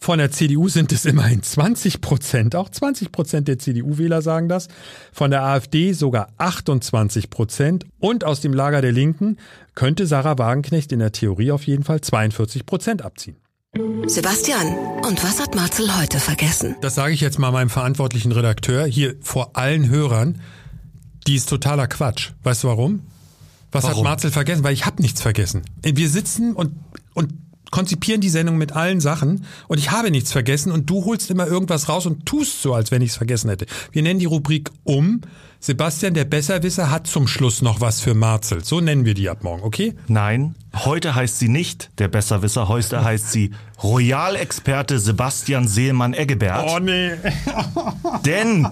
von 0.03 0.19
der 0.19 0.31
CDU 0.31 0.69
sind 0.69 0.93
es 0.93 1.05
immerhin 1.05 1.43
20 1.43 2.01
Prozent. 2.01 2.57
Auch 2.57 2.71
20 2.71 3.13
Prozent 3.13 3.49
der 3.49 3.59
CDU-Wähler 3.59 4.23
sagen 4.23 4.49
das. 4.49 4.69
Von 5.13 5.31
der 5.31 5.43
AfD 5.43 5.93
sogar 5.93 6.29
28 6.39 7.29
Prozent. 7.29 7.85
Und 7.99 8.25
aus 8.25 8.41
dem 8.41 8.55
Lager 8.55 8.81
der 8.81 8.93
Linken 8.93 9.37
könnte 9.75 10.07
Sarah 10.07 10.39
Wagenknecht 10.39 10.91
in 10.93 11.01
der 11.01 11.13
Theorie 11.13 11.53
auf 11.53 11.67
jeden 11.67 11.85
Fall 11.85 12.01
42 12.01 12.65
Prozent 12.65 13.03
abziehen. 13.03 13.37
Sebastian, 14.07 14.67
und 15.07 15.23
was 15.23 15.39
hat 15.39 15.55
Marcel 15.55 15.95
heute 15.97 16.19
vergessen? 16.19 16.77
Das 16.81 16.95
sage 16.95 17.13
ich 17.13 17.21
jetzt 17.21 17.39
mal 17.39 17.53
meinem 17.53 17.71
verantwortlichen 17.71 18.33
Redakteur 18.33 18.87
hier 18.87 19.15
vor 19.21 19.51
allen 19.57 19.89
Hörern. 19.91 20.41
Die 21.27 21.37
ist 21.37 21.49
totaler 21.49 21.87
Quatsch. 21.87 22.31
Weißt 22.43 22.65
du 22.65 22.69
warum? 22.69 23.03
Was 23.71 23.85
warum? 23.85 23.99
hat 23.99 24.05
Marcel 24.05 24.31
vergessen? 24.31 24.65
Weil 24.65 24.73
ich 24.73 24.87
habe 24.87 25.03
nichts 25.03 25.21
vergessen. 25.21 25.63
Wir 25.83 26.09
sitzen 26.09 26.55
und, 26.55 26.73
und 27.15 27.33
konzipieren 27.71 28.21
die 28.21 28.29
Sendung 28.31 28.59
mit 28.59 28.73
allen 28.73 29.01
Sachen 29.01 29.45
und 29.69 29.79
ich 29.79 29.91
habe 29.91 30.11
nichts 30.11 30.33
vergessen 30.33 30.73
und 30.73 30.89
du 30.91 31.05
holst 31.05 31.31
immer 31.31 31.47
irgendwas 31.47 31.89
raus 31.89 32.07
und 32.07 32.27
tust 32.27 32.63
so, 32.63 32.75
als 32.75 32.91
wenn 32.91 33.03
ich 33.03 33.11
es 33.11 33.17
vergessen 33.17 33.49
hätte. 33.51 33.67
Wir 33.93 34.03
nennen 34.03 34.21
die 34.21 34.27
Rubrik 34.27 34.71
um. 34.85 35.21
Sebastian, 35.63 36.15
der 36.15 36.25
Besserwisser, 36.25 36.91
hat 36.91 37.07
zum 37.07 37.29
Schluss 37.29 37.61
noch 37.61 37.83
was 37.83 38.01
für 38.01 38.15
Marzel. 38.15 38.65
So 38.65 38.81
nennen 38.81 39.05
wir 39.05 39.13
die 39.13 39.29
ab 39.29 39.45
morgen, 39.45 39.63
okay? 39.63 39.93
Nein, 40.09 40.55
heute 40.87 41.15
heißt 41.15 41.39
sie 41.39 41.49
nicht 41.51 41.91
der 41.99 42.09
Besserwisser, 42.09 42.69
heute 42.69 43.05
heißt 43.05 43.31
sie 43.31 43.51
Royalexperte 43.83 44.99
Sebastian 44.99 45.69
Seelmann-Eggebert. 45.69 46.67
Oh 46.71 46.79
nee. 46.79 47.11
Denn, 48.25 48.69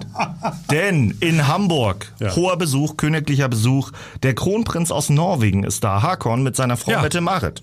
denn 0.70 1.14
in 1.20 1.46
Hamburg, 1.46 2.10
Ja. 2.20 2.34
hoher 2.34 2.56
Besuch, 2.56 2.96
königlicher 2.96 3.48
Besuch, 3.50 3.92
der 4.22 4.34
Kronprinz 4.34 4.90
aus 4.90 5.10
Norwegen 5.10 5.64
ist 5.64 5.84
da, 5.84 6.00
Hakon, 6.02 6.42
mit 6.42 6.56
seiner 6.56 6.78
Frau 6.78 6.92
Ja. 6.92 7.02
Mette 7.02 7.20
Marit. 7.20 7.62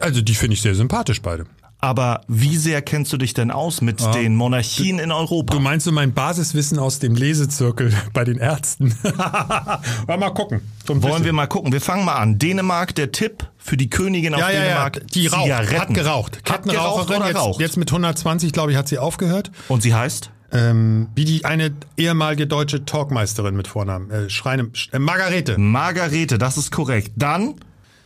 Also 0.00 0.22
die 0.22 0.34
finde 0.34 0.54
ich 0.54 0.62
sehr 0.62 0.74
sympathisch 0.74 1.20
beide. 1.22 1.46
Aber 1.84 2.20
wie 2.28 2.56
sehr 2.56 2.80
kennst 2.80 3.12
du 3.12 3.16
dich 3.16 3.34
denn 3.34 3.50
aus 3.50 3.80
mit 3.80 4.00
den 4.14 4.36
Monarchien 4.36 5.00
in 5.00 5.10
Europa? 5.10 5.52
Du 5.52 5.58
meinst 5.58 5.84
so 5.84 5.90
mein 5.90 6.14
Basiswissen 6.14 6.78
aus 6.78 7.00
dem 7.00 7.16
Lesezirkel 7.16 7.92
bei 8.12 8.22
den 8.22 8.38
Ärzten? 8.38 8.94
mal, 9.02 10.16
mal 10.16 10.30
gucken. 10.30 10.60
So 10.86 10.94
Wollen 10.94 11.02
bisschen. 11.02 11.24
wir 11.24 11.32
mal 11.32 11.48
gucken. 11.48 11.72
Wir 11.72 11.80
fangen 11.80 12.04
mal 12.04 12.14
an. 12.14 12.38
Dänemark, 12.38 12.94
der 12.94 13.10
Tipp 13.10 13.48
für 13.58 13.76
die 13.76 13.90
Königin 13.90 14.32
aus 14.32 14.40
ja, 14.40 14.50
ja, 14.50 14.58
ja, 14.58 14.64
Dänemark. 14.64 15.06
die 15.08 15.26
raucht, 15.26 15.42
Zigaretten. 15.42 15.80
hat 15.80 15.94
geraucht. 15.94 16.36
Hat 16.36 16.62
geraucht 16.62 17.08
Kettenraucherin, 17.08 17.16
oder 17.16 17.26
jetzt, 17.26 17.36
raucht? 17.38 17.60
jetzt 17.60 17.76
mit 17.76 17.90
120, 17.90 18.52
glaube 18.52 18.70
ich, 18.70 18.78
hat 18.78 18.86
sie 18.86 18.98
aufgehört. 18.98 19.50
Und 19.66 19.82
sie 19.82 19.92
heißt? 19.92 20.30
Ähm, 20.52 21.08
wie 21.16 21.24
die 21.24 21.44
eine 21.44 21.72
ehemalige 21.96 22.46
deutsche 22.46 22.84
Talkmeisterin 22.84 23.56
mit 23.56 23.66
Vornamen. 23.66 24.08
Äh, 24.10 24.30
Schreine, 24.30 24.70
äh, 24.92 25.00
Margarete. 25.00 25.58
Margarete, 25.58 26.38
das 26.38 26.58
ist 26.58 26.70
korrekt. 26.70 27.10
Dann 27.16 27.56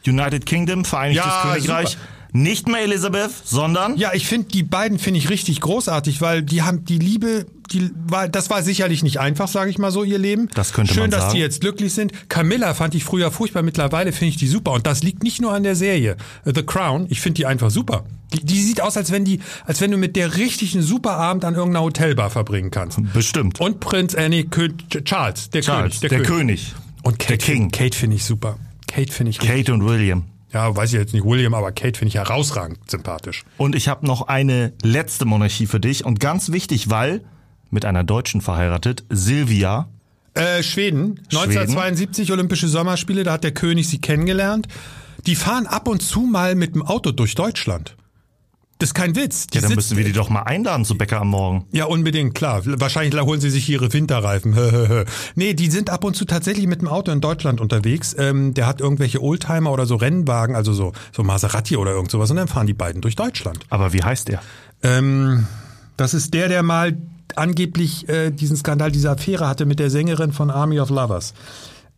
United 0.07 0.47
Kingdom, 0.47 0.85
Vereinigtes 0.85 1.25
Ja, 1.27 1.53
Königreich. 1.55 1.91
super. 1.91 2.03
Nicht 2.33 2.69
mehr 2.69 2.83
Elisabeth, 2.83 3.31
sondern 3.45 3.97
Ja, 3.97 4.11
ich 4.13 4.27
finde 4.27 4.49
die 4.49 4.63
beiden 4.63 4.99
finde 4.99 5.19
ich 5.19 5.31
richtig 5.31 5.61
großartig, 5.61 6.21
weil 6.21 6.43
die 6.43 6.63
haben 6.63 6.85
die 6.85 6.99
Liebe, 6.99 7.47
die 7.73 7.91
war, 8.09 8.29
das 8.29 8.51
war 8.51 8.63
sicherlich 8.63 9.03
nicht 9.03 9.21
einfach, 9.21 9.49
sage 9.49 9.71
ich 9.71 9.79
mal 9.79 9.91
so, 9.91 10.05
ihr 10.05 10.19
Leben. 10.19 10.51
Das 10.55 10.75
könnte 10.75 10.93
Schön, 10.93 11.03
man 11.05 11.11
dass 11.13 11.21
sagen. 11.23 11.35
die 11.37 11.41
jetzt 11.41 11.63
glücklich 11.63 11.95
sind. 11.95 12.29
Camilla 12.29 12.75
fand 12.75 12.95
ich 12.95 13.05
früher 13.05 13.31
furchtbar, 13.31 13.63
mittlerweile 13.63 14.13
finde 14.13 14.31
ich 14.31 14.37
die 14.37 14.49
super 14.49 14.73
und 14.73 14.87
das 14.87 15.03
liegt 15.03 15.23
nicht 15.23 15.41
nur 15.41 15.53
an 15.55 15.63
der 15.63 15.77
Serie 15.77 16.17
äh, 16.45 16.53
The 16.55 16.63
Crown. 16.63 17.07
Ich 17.09 17.21
finde 17.23 17.35
die 17.37 17.47
einfach 17.47 17.71
super. 17.71 18.05
Die, 18.35 18.45
die 18.45 18.61
sieht 18.61 18.83
aus, 18.83 18.99
als 18.99 19.13
wenn 19.13 19.25
die, 19.25 19.41
als 19.65 19.81
wenn 19.81 19.91
du 19.93 19.97
mit 19.97 20.15
der 20.17 20.37
richtigen 20.37 20.83
Superabend 20.83 21.45
an 21.45 21.55
irgendeiner 21.55 21.85
Hotelbar 21.85 22.29
verbringen 22.29 22.71
kannst. 22.71 22.99
bestimmt. 23.15 23.61
Und 23.61 23.81
Prinz, 23.81 24.15
nee, 24.29 24.43
Kö 24.45 24.69
Charles, 25.05 25.49
der 25.51 25.63
Charles, 25.63 26.01
König, 26.01 26.11
der, 26.11 26.23
König. 26.23 26.75
Und 27.03 27.19
Kate, 27.19 27.39
der 27.39 27.39
King. 27.39 27.71
Kate 27.71 27.97
finde 27.97 28.17
ich 28.17 28.25
super. 28.25 28.59
Kate 28.97 29.13
finde 29.13 29.29
ich 29.29 29.39
Kate 29.39 29.75
und 29.75 29.85
William. 29.85 30.25
Ja, 30.55 30.75
weiß 30.75 30.95
ich 30.95 30.99
jetzt 30.99 31.13
nicht 31.13 31.27
William, 31.27 31.53
aber 31.53 31.71
Kate 31.71 31.99
finde 31.99 32.09
ich 32.09 32.15
herausragend 32.15 32.91
sympathisch. 32.91 33.45
Und 33.59 33.75
ich 33.75 33.89
habe 33.89 34.07
noch 34.07 34.29
eine 34.29 34.73
letzte 34.83 35.27
Monarchie 35.27 35.67
für 35.67 35.81
dich 35.81 36.07
und 36.07 36.19
ganz 36.19 36.51
wichtig, 36.51 36.89
weil 36.89 37.23
mit 37.69 37.85
einer 37.85 38.05
Deutschen 38.05 38.41
verheiratet, 38.41 39.05
Silvia. 39.11 39.91
Äh, 40.33 40.63
Schweden, 40.63 41.21
1972 41.31 42.33
Olympische 42.33 42.69
Sommerspiele, 42.69 43.23
da 43.23 43.33
hat 43.33 43.45
der 43.45 43.53
König 43.53 43.87
sie 43.87 43.99
kennengelernt. 43.99 44.67
Die 45.27 45.35
fahren 45.35 45.67
ab 45.67 45.89
und 45.89 46.01
zu 46.01 46.21
mal 46.21 46.55
mit 46.55 46.75
dem 46.75 46.81
Auto 46.81 47.13
durch 47.13 47.35
Deutschland. 47.35 47.97
Das 48.79 48.91
ist 48.91 48.95
kein 48.95 49.17
Witz. 49.17 49.47
Die 49.47 49.57
Ja, 49.57 49.63
dann 49.63 49.69
sitzt- 49.69 49.77
müssen 49.77 49.97
wir 49.97 50.05
die 50.05 50.13
doch 50.13 50.29
mal 50.29 50.43
einladen 50.43 50.85
zu 50.85 50.99
Bäcker 50.99 51.21
am 51.23 51.29
Morgen. 51.29 51.65
ja, 51.73 51.87
unbedingt, 51.87 52.35
klar. 52.35 52.61
Wahrscheinlich 52.65 53.19
holen 53.21 53.41
sie 53.41 53.49
sich 53.49 53.67
ihre 53.71 53.91
Winterreifen. 53.93 54.55
nee, 55.35 55.55
die 55.55 55.71
sind 55.71 55.89
ab 55.89 56.05
und 56.05 56.15
zu 56.15 56.27
tatsächlich 56.27 56.67
mit 56.67 56.83
dem 56.83 56.89
Auto 56.89 57.11
in 57.11 57.21
Deutschland 57.23 57.61
unterwegs. 57.61 58.15
Ähm, 58.19 58.53
der 58.53 58.67
hat 58.67 58.81
irgendwelche 58.81 59.23
Oldtimer 59.23 59.73
oder 59.73 59.87
so 59.87 59.97
Rennwagen, 59.97 60.55
also 60.55 60.75
so, 60.75 60.93
so 61.13 61.23
Maserati 61.23 61.77
oder 61.79 61.93
irgend 61.93 62.11
sowas. 62.11 62.31
Und 62.31 62.37
dann 62.37 62.49
fahren 62.49 62.67
die 62.67 62.75
beiden 62.75 63.01
durch 63.01 63.17
Deutschland. 63.17 63.61
Aber 63.71 63.95
wie 63.95 64.03
heißt 64.03 64.29
er? 64.29 64.43
Ähm, 64.83 65.47
das 65.97 66.13
ist 66.13 66.35
der, 66.35 66.49
der 66.49 66.63
mal 66.63 66.99
angeblich 67.35 68.09
äh, 68.09 68.31
diesen 68.31 68.57
Skandal, 68.57 68.93
diese 68.93 69.11
Affäre 69.11 69.49
hatte 69.49 69.65
mit 69.67 69.79
der 69.79 69.91
Sängerin 69.91 70.33
von 70.33 70.51
Army 70.51 70.81
of 70.81 70.91
Lovers. 70.91 71.35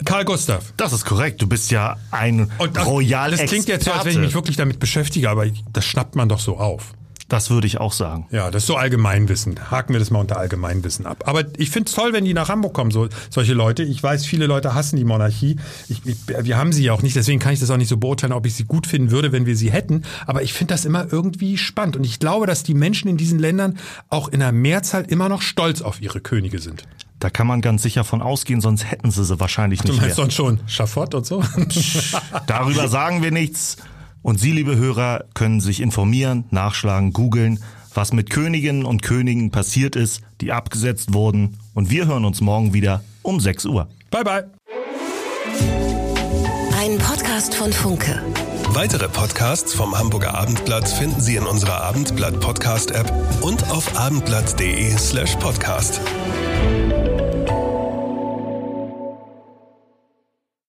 Karl 0.05 0.25
Gustav. 0.25 0.73
Das 0.77 0.93
ist 0.93 1.05
korrekt. 1.05 1.43
Du 1.43 1.47
bist 1.47 1.71
ja 1.71 1.97
ein 2.11 2.51
Und 2.59 2.77
das, 2.77 2.87
royal 2.87 3.31
das 3.31 3.45
klingt 3.47 3.69
jetzt 3.69 3.85
so, 3.85 3.93
als 3.93 4.05
wenn 4.05 4.13
ich 4.13 4.19
mich 4.19 4.35
wirklich 4.35 4.57
damit 4.57 4.79
beschäftige, 4.79 5.29
aber 5.29 5.47
das 5.73 5.85
schnappt 5.85 6.15
man 6.17 6.29
doch 6.29 6.41
so 6.41 6.57
auf. 6.57 6.95
Das 7.29 7.51
würde 7.51 7.67
ich 7.67 7.79
auch 7.79 7.93
sagen. 7.93 8.27
Ja, 8.31 8.51
das 8.51 8.63
ist 8.63 8.69
so 8.69 8.77
Allgemeinwissen. 8.77 9.71
Haken 9.71 9.93
wir 9.93 10.01
das 10.01 10.11
mal 10.11 10.21
unter 10.21 10.39
Allgemeinwissen 10.39 11.05
ab. 11.05 11.25
Aber 11.27 11.45
ich 11.59 11.69
finde 11.69 11.91
es 11.91 11.95
toll, 11.95 12.15
wenn 12.15 12.25
die 12.25 12.33
nach 12.33 12.49
Hamburg 12.49 12.73
kommen, 12.73 12.91
so 12.91 13.09
solche 13.29 13.53
Leute. 13.53 13.83
Ich 13.83 14.03
weiß, 14.03 14.25
viele 14.25 14.47
Leute 14.47 14.73
hassen 14.73 14.97
die 14.97 15.05
Monarchie. 15.05 15.57
Ich, 15.91 16.01
ich, 16.07 16.17
wir 16.27 16.57
haben 16.57 16.73
sie 16.73 16.85
ja 16.85 16.95
auch 16.95 17.03
nicht, 17.03 17.17
deswegen 17.17 17.39
kann 17.39 17.53
ich 17.53 17.61
das 17.61 17.69
auch 17.69 17.77
nicht 17.77 17.89
so 17.89 17.99
beurteilen, 17.99 18.33
ob 18.33 18.47
ich 18.47 18.55
sie 18.55 18.65
gut 18.65 18.87
finden 18.87 19.11
würde, 19.11 19.31
wenn 19.31 19.45
wir 19.45 19.57
sie 19.57 19.71
hätten. 19.71 20.05
Aber 20.27 20.43
ich 20.43 20.55
finde 20.55 20.73
das 20.73 20.87
immer 20.87 21.13
irgendwie 21.13 21.59
spannend. 21.59 21.97
Und 21.99 22.05
ich 22.05 22.19
glaube, 22.19 22.47
dass 22.47 22.63
die 22.63 22.75
Menschen 22.75 23.09
in 23.09 23.19
diesen 23.19 23.39
Ländern 23.39 23.79
auch 24.09 24.29
in 24.29 24.41
der 24.41 24.53
Mehrzahl 24.53 25.05
immer 25.05 25.29
noch 25.29 25.43
stolz 25.43 25.83
auf 25.83 26.01
ihre 26.01 26.21
Könige 26.21 26.61
sind. 26.61 26.85
Da 27.21 27.31
kann 27.31 27.47
man 27.49 27.61
ganz 27.61 27.83
sicher 27.83 28.05
von 28.05 28.23
ausgehen, 28.23 28.61
sonst 28.61 28.85
hätten 28.91 29.11
sie 29.11 29.25
sie 29.25 29.41
wahrscheinlich 29.41 29.81
Du 29.81 29.89
nicht 29.89 30.01
meinst 30.01 30.17
mehr. 30.17 30.25
sonst 30.25 30.35
schon 30.35 30.61
Schafott 30.67 31.15
und 31.15 31.27
so? 31.27 31.43
Darüber 32.47 32.89
sagen 32.89 33.23
wir 33.23 33.33
nichts. 33.33 33.77
Und 34.23 34.39
Sie, 34.39 34.53
liebe 34.53 34.77
Hörer, 34.77 35.25
können 35.35 35.61
sich 35.61 35.81
informieren, 35.81 36.45
nachschlagen, 36.51 37.13
googeln, 37.13 37.61
was 37.95 38.13
mit 38.13 38.31
Königinnen 38.31 38.85
und 38.85 39.03
Königen 39.03 39.51
passiert 39.51 39.97
ist, 39.97 40.21
die 40.41 40.53
abgesetzt 40.53 41.15
wurden. 41.15 41.59
Und 41.75 41.91
wir 41.91 42.07
hören 42.07 42.25
uns 42.25 42.41
morgen 42.41 42.73
wieder 42.75 43.03
um 43.23 43.41
6 43.41 43.65
Uhr. 43.67 43.89
bye, 44.11 44.25
bye. 44.25 44.45
Ein 46.79 46.99
Podcast 46.99 47.55
von 47.55 47.73
Funke. 47.73 48.23
Weitere 48.71 49.09
Podcasts 49.09 49.73
vom 49.75 49.97
Hamburger 49.99 50.35
Abendblatt 50.35 50.89
finden 50.89 51.21
Sie 51.21 51.37
in 51.37 51.47
unserer 51.47 51.83
Abendblatt 51.83 52.39
Podcast 52.41 52.91
App 52.91 53.11
und 53.41 53.69
auf 53.71 53.97
abendblatt.de 53.99 54.97
slash 54.99 55.37
podcast. 55.37 56.01